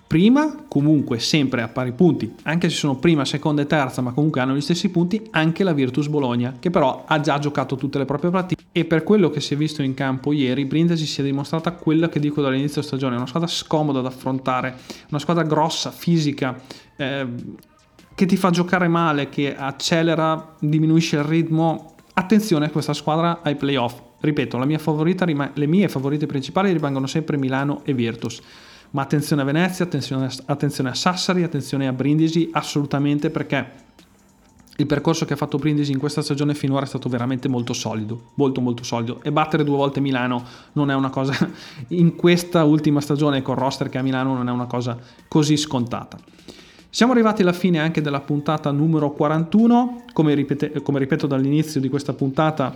prima, 0.06 0.64
comunque 0.68 1.18
sempre 1.18 1.62
a 1.62 1.68
pari 1.68 1.92
punti, 1.92 2.32
anche 2.44 2.68
se 2.68 2.76
sono 2.76 2.96
prima, 2.96 3.24
seconda 3.24 3.62
e 3.62 3.66
terza, 3.66 4.00
ma 4.02 4.12
comunque 4.12 4.40
hanno 4.40 4.54
gli 4.54 4.60
stessi 4.60 4.88
punti, 4.90 5.26
anche 5.30 5.64
la 5.64 5.72
Virtus 5.72 6.06
Bologna, 6.08 6.54
che 6.58 6.70
però 6.70 7.04
ha 7.06 7.20
già 7.20 7.38
giocato 7.38 7.76
tutte 7.76 7.98
le 7.98 8.04
proprie 8.04 8.30
partite 8.30 8.64
e 8.70 8.84
per 8.84 9.02
quello 9.02 9.30
che 9.30 9.40
si 9.40 9.54
è 9.54 9.56
visto 9.56 9.82
in 9.82 9.94
campo 9.94 10.32
ieri, 10.32 10.64
Brindisi 10.64 11.06
si 11.06 11.20
è 11.20 11.24
dimostrata 11.24 11.72
quella 11.72 12.08
che 12.08 12.20
dico 12.20 12.40
dall'inizio 12.40 12.82
stagione, 12.82 13.16
una 13.16 13.26
squadra 13.26 13.48
scomoda 13.48 14.00
da 14.00 14.08
affrontare, 14.08 14.76
una 15.10 15.18
squadra 15.18 15.42
grossa, 15.42 15.90
fisica, 15.90 16.60
eh, 16.96 17.26
che 18.14 18.26
ti 18.26 18.36
fa 18.36 18.50
giocare 18.50 18.88
male, 18.88 19.28
che 19.28 19.54
accelera, 19.56 20.54
diminuisce 20.58 21.16
il 21.16 21.24
ritmo. 21.24 21.94
Attenzione 22.14 22.66
a 22.66 22.70
questa 22.70 22.94
squadra 22.94 23.40
ai 23.42 23.56
playoff. 23.56 24.00
Ripeto, 24.20 24.56
mia 24.64 24.78
favorita, 24.78 25.26
le 25.26 25.66
mie 25.66 25.88
favorite 25.88 26.26
principali 26.26 26.72
rimangono 26.72 27.06
sempre 27.06 27.36
Milano 27.36 27.82
e 27.84 27.92
Virtus 27.92 28.40
ma 28.90 29.02
attenzione 29.02 29.42
a 29.42 29.44
Venezia, 29.44 29.84
attenzione, 29.84 30.28
attenzione 30.46 30.90
a 30.90 30.94
Sassari, 30.94 31.42
attenzione 31.42 31.86
a 31.86 31.92
Brindisi, 31.92 32.48
assolutamente 32.52 33.30
perché 33.30 33.84
il 34.78 34.86
percorso 34.86 35.24
che 35.24 35.32
ha 35.32 35.36
fatto 35.36 35.56
Brindisi 35.56 35.92
in 35.92 35.98
questa 35.98 36.20
stagione 36.20 36.54
finora 36.54 36.84
è 36.84 36.86
stato 36.88 37.08
veramente 37.08 37.48
molto 37.48 37.72
solido, 37.72 38.30
molto 38.34 38.60
molto 38.60 38.84
solido 38.84 39.22
e 39.22 39.32
battere 39.32 39.64
due 39.64 39.76
volte 39.76 40.00
Milano 40.00 40.44
non 40.72 40.90
è 40.90 40.94
una 40.94 41.08
cosa 41.08 41.34
in 41.88 42.14
questa 42.14 42.64
ultima 42.64 43.00
stagione 43.00 43.40
con 43.40 43.54
roster 43.54 43.88
che 43.88 43.98
a 43.98 44.02
Milano 44.02 44.34
non 44.34 44.48
è 44.48 44.52
una 44.52 44.66
cosa 44.66 44.98
così 45.28 45.56
scontata. 45.56 46.18
Siamo 46.90 47.12
arrivati 47.12 47.42
alla 47.42 47.52
fine 47.52 47.78
anche 47.78 48.00
della 48.00 48.20
puntata 48.20 48.70
numero 48.70 49.12
41, 49.12 50.04
come, 50.12 50.34
ripete, 50.34 50.80
come 50.82 50.98
ripeto 50.98 51.26
dall'inizio 51.26 51.80
di 51.80 51.88
questa 51.88 52.14
puntata 52.14 52.74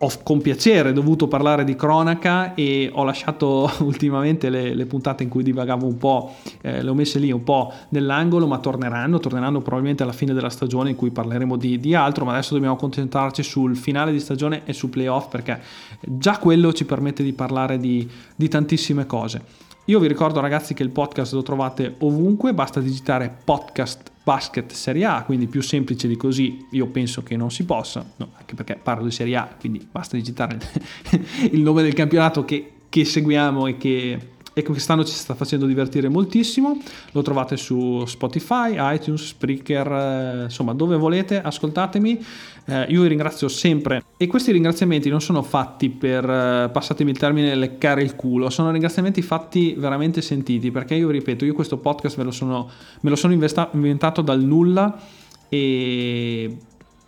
ho 0.00 0.12
con 0.22 0.40
piacere 0.40 0.92
dovuto 0.92 1.26
parlare 1.26 1.64
di 1.64 1.74
cronaca 1.74 2.54
e 2.54 2.88
ho 2.92 3.02
lasciato 3.02 3.70
ultimamente 3.80 4.48
le, 4.48 4.74
le 4.74 4.86
puntate 4.86 5.24
in 5.24 5.28
cui 5.28 5.42
divagavo 5.42 5.86
un 5.86 5.98
po', 5.98 6.34
eh, 6.60 6.82
le 6.82 6.90
ho 6.90 6.94
messe 6.94 7.18
lì 7.18 7.32
un 7.32 7.42
po' 7.42 7.72
nell'angolo, 7.88 8.46
ma 8.46 8.58
torneranno, 8.58 9.18
torneranno 9.18 9.60
probabilmente 9.60 10.04
alla 10.04 10.12
fine 10.12 10.34
della 10.34 10.50
stagione 10.50 10.90
in 10.90 10.96
cui 10.96 11.10
parleremo 11.10 11.56
di, 11.56 11.80
di 11.80 11.94
altro, 11.94 12.24
ma 12.24 12.32
adesso 12.32 12.54
dobbiamo 12.54 12.76
concentrarci 12.76 13.42
sul 13.42 13.76
finale 13.76 14.12
di 14.12 14.20
stagione 14.20 14.62
e 14.64 14.72
su 14.72 14.88
playoff 14.88 15.28
perché 15.28 15.60
già 16.00 16.38
quello 16.38 16.72
ci 16.72 16.84
permette 16.84 17.24
di 17.24 17.32
parlare 17.32 17.78
di, 17.78 18.08
di 18.36 18.48
tantissime 18.48 19.04
cose. 19.04 19.66
Io 19.86 19.98
vi 19.98 20.06
ricordo 20.06 20.40
ragazzi 20.40 20.74
che 20.74 20.82
il 20.82 20.90
podcast 20.90 21.32
lo 21.32 21.42
trovate 21.42 21.94
ovunque, 22.00 22.52
basta 22.52 22.78
digitare 22.78 23.34
podcast 23.42 24.10
basket 24.28 24.72
Serie 24.72 25.06
A, 25.06 25.22
quindi 25.22 25.46
più 25.46 25.62
semplice 25.62 26.06
di 26.06 26.14
così 26.14 26.66
io 26.72 26.86
penso 26.88 27.22
che 27.22 27.34
non 27.34 27.50
si 27.50 27.64
possa, 27.64 28.04
no, 28.16 28.32
anche 28.36 28.54
perché 28.54 28.76
parlo 28.76 29.04
di 29.04 29.10
Serie 29.10 29.36
A, 29.36 29.56
quindi 29.58 29.88
basta 29.90 30.18
digitare 30.18 30.58
il 31.50 31.62
nome 31.62 31.80
del 31.80 31.94
campionato 31.94 32.44
che, 32.44 32.72
che 32.90 33.06
seguiamo 33.06 33.66
e 33.68 33.78
che 33.78 34.18
e 34.58 34.62
quest'anno 34.64 35.04
ci 35.04 35.12
sta 35.12 35.34
facendo 35.34 35.66
divertire 35.66 36.08
moltissimo. 36.08 36.76
Lo 37.12 37.22
trovate 37.22 37.56
su 37.56 38.04
Spotify, 38.06 38.74
iTunes, 38.94 39.26
Spreaker, 39.26 39.92
eh, 39.92 40.42
insomma 40.44 40.74
dove 40.74 40.96
volete, 40.96 41.40
ascoltatemi. 41.40 42.24
Eh, 42.64 42.86
io 42.88 43.02
vi 43.02 43.08
ringrazio 43.08 43.48
sempre 43.48 44.02
e 44.16 44.26
questi 44.26 44.52
ringraziamenti 44.52 45.08
non 45.08 45.20
sono 45.20 45.42
fatti 45.42 45.88
per, 45.88 46.28
eh, 46.28 46.68
passatemi 46.70 47.12
il 47.12 47.18
termine, 47.18 47.54
leccare 47.54 48.02
il 48.02 48.14
culo, 48.14 48.50
sono 48.50 48.70
ringraziamenti 48.70 49.22
fatti 49.22 49.74
veramente 49.78 50.20
sentiti 50.20 50.70
perché 50.70 50.94
io 50.94 51.08
ripeto, 51.08 51.46
io 51.46 51.54
questo 51.54 51.78
podcast 51.78 52.18
me 52.18 52.24
lo 52.24 52.30
sono, 52.30 52.68
me 53.00 53.10
lo 53.10 53.16
sono 53.16 53.32
investa- 53.32 53.70
inventato 53.72 54.20
dal 54.20 54.42
nulla 54.42 55.00
e 55.48 56.58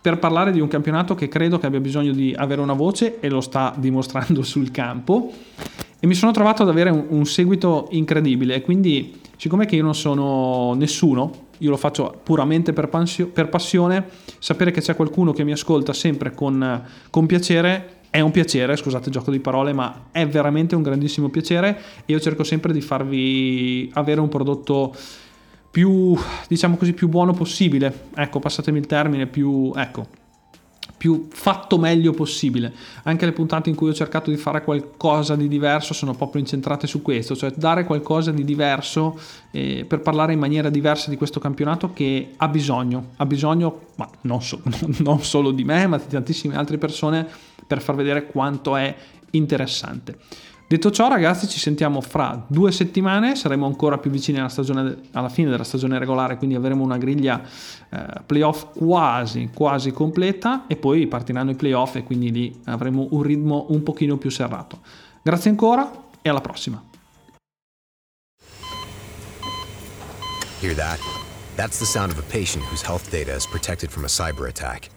per 0.01 0.17
parlare 0.17 0.51
di 0.51 0.59
un 0.59 0.67
campionato 0.67 1.13
che 1.13 1.27
credo 1.27 1.59
che 1.59 1.67
abbia 1.67 1.79
bisogno 1.79 2.11
di 2.11 2.33
avere 2.35 2.61
una 2.61 2.73
voce 2.73 3.19
e 3.19 3.29
lo 3.29 3.41
sta 3.41 3.71
dimostrando 3.77 4.41
sul 4.41 4.71
campo 4.71 5.31
e 6.01 6.07
mi 6.07 6.15
sono 6.15 6.31
trovato 6.31 6.63
ad 6.63 6.69
avere 6.69 6.89
un, 6.89 7.05
un 7.09 7.25
seguito 7.25 7.87
incredibile 7.91 8.61
quindi 8.61 9.19
siccome 9.37 9.65
che 9.65 9.75
io 9.77 9.83
non 9.83 9.95
sono 9.95 10.73
nessuno 10.73 11.49
io 11.59 11.69
lo 11.69 11.77
faccio 11.77 12.19
puramente 12.23 12.73
per, 12.73 12.89
pansio, 12.89 13.27
per 13.27 13.47
passione 13.47 14.05
sapere 14.39 14.71
che 14.71 14.81
c'è 14.81 14.95
qualcuno 14.95 15.31
che 15.31 15.43
mi 15.43 15.51
ascolta 15.51 15.93
sempre 15.93 16.33
con, 16.33 16.83
con 17.09 17.25
piacere 17.27 17.99
è 18.11 18.19
un 18.19 18.31
piacere, 18.31 18.75
scusate 18.75 19.07
il 19.07 19.13
gioco 19.13 19.31
di 19.31 19.39
parole, 19.39 19.71
ma 19.71 20.07
è 20.11 20.27
veramente 20.27 20.75
un 20.75 20.81
grandissimo 20.81 21.29
piacere 21.29 21.77
e 22.05 22.11
io 22.11 22.19
cerco 22.19 22.43
sempre 22.43 22.73
di 22.73 22.81
farvi 22.81 23.89
avere 23.93 24.19
un 24.19 24.27
prodotto 24.27 24.93
più, 25.71 26.13
diciamo 26.49 26.75
così, 26.75 26.91
più 26.91 27.07
buono 27.07 27.31
possibile. 27.31 28.09
Ecco, 28.13 28.39
passatemi 28.39 28.79
il 28.79 28.85
termine, 28.85 29.27
più, 29.27 29.71
ecco, 29.73 30.07
più 31.01 31.29
fatto 31.31 31.79
meglio 31.79 32.11
possibile. 32.11 32.71
Anche 33.05 33.25
le 33.25 33.31
puntate 33.31 33.71
in 33.71 33.75
cui 33.75 33.89
ho 33.89 33.93
cercato 33.93 34.29
di 34.29 34.37
fare 34.37 34.63
qualcosa 34.63 35.35
di 35.35 35.47
diverso 35.47 35.95
sono 35.95 36.13
proprio 36.13 36.41
incentrate 36.41 36.85
su 36.85 37.01
questo, 37.01 37.35
cioè 37.35 37.51
dare 37.55 37.85
qualcosa 37.85 38.29
di 38.29 38.43
diverso 38.43 39.19
eh, 39.49 39.83
per 39.87 40.01
parlare 40.01 40.33
in 40.33 40.37
maniera 40.37 40.69
diversa 40.69 41.09
di 41.09 41.17
questo 41.17 41.39
campionato 41.39 41.91
che 41.91 42.33
ha 42.37 42.47
bisogno, 42.47 43.13
ha 43.15 43.25
bisogno, 43.25 43.87
ma 43.95 44.07
non, 44.21 44.43
so, 44.43 44.61
non 45.01 45.23
solo 45.23 45.49
di 45.49 45.63
me, 45.63 45.87
ma 45.87 45.97
di 45.97 46.03
tantissime 46.07 46.55
altre 46.55 46.77
persone 46.77 47.27
per 47.65 47.81
far 47.81 47.95
vedere 47.95 48.27
quanto 48.27 48.75
è 48.75 48.95
interessante. 49.31 50.19
Detto 50.71 50.89
ciò, 50.89 51.09
ragazzi, 51.09 51.49
ci 51.49 51.59
sentiamo 51.59 51.99
fra 51.99 52.45
due 52.47 52.71
settimane. 52.71 53.35
Saremo 53.35 53.65
ancora 53.65 53.97
più 53.97 54.09
vicini 54.09 54.39
alla, 54.39 54.47
stagione, 54.47 54.99
alla 55.11 55.27
fine 55.27 55.49
della 55.49 55.65
stagione 55.65 55.99
regolare, 55.99 56.37
quindi 56.37 56.55
avremo 56.55 56.81
una 56.81 56.97
griglia 56.97 57.41
eh, 57.89 58.21
playoff 58.25 58.67
quasi, 58.77 59.49
quasi 59.53 59.91
completa. 59.91 60.67
E 60.67 60.77
poi 60.77 61.07
partiranno 61.07 61.51
i 61.51 61.55
playoff, 61.55 61.97
e 61.97 62.03
quindi 62.03 62.31
lì 62.31 62.61
avremo 62.67 63.05
un 63.11 63.21
ritmo 63.21 63.65
un 63.67 63.83
pochino 63.83 64.15
più 64.15 64.29
serrato. 64.29 64.79
Grazie 65.21 65.49
ancora 65.49 65.91
e 66.21 66.29
alla 66.29 66.39
prossima. 66.39 66.81
Hear 70.61 70.73
that? 70.75 70.99
That's 71.57 71.79
the 71.79 71.85
sound 71.85 72.11
of 72.11 72.17
a 72.17 72.31
patient 72.31 72.63
whose 72.71 72.81
health 72.81 73.09
data 73.11 73.35
is 73.35 73.45
protected 73.45 73.89
from 73.89 74.05
a 74.05 74.07
cyber 74.07 74.47
attack. 74.47 74.89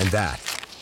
And 0.00 0.10
that. 0.10 0.53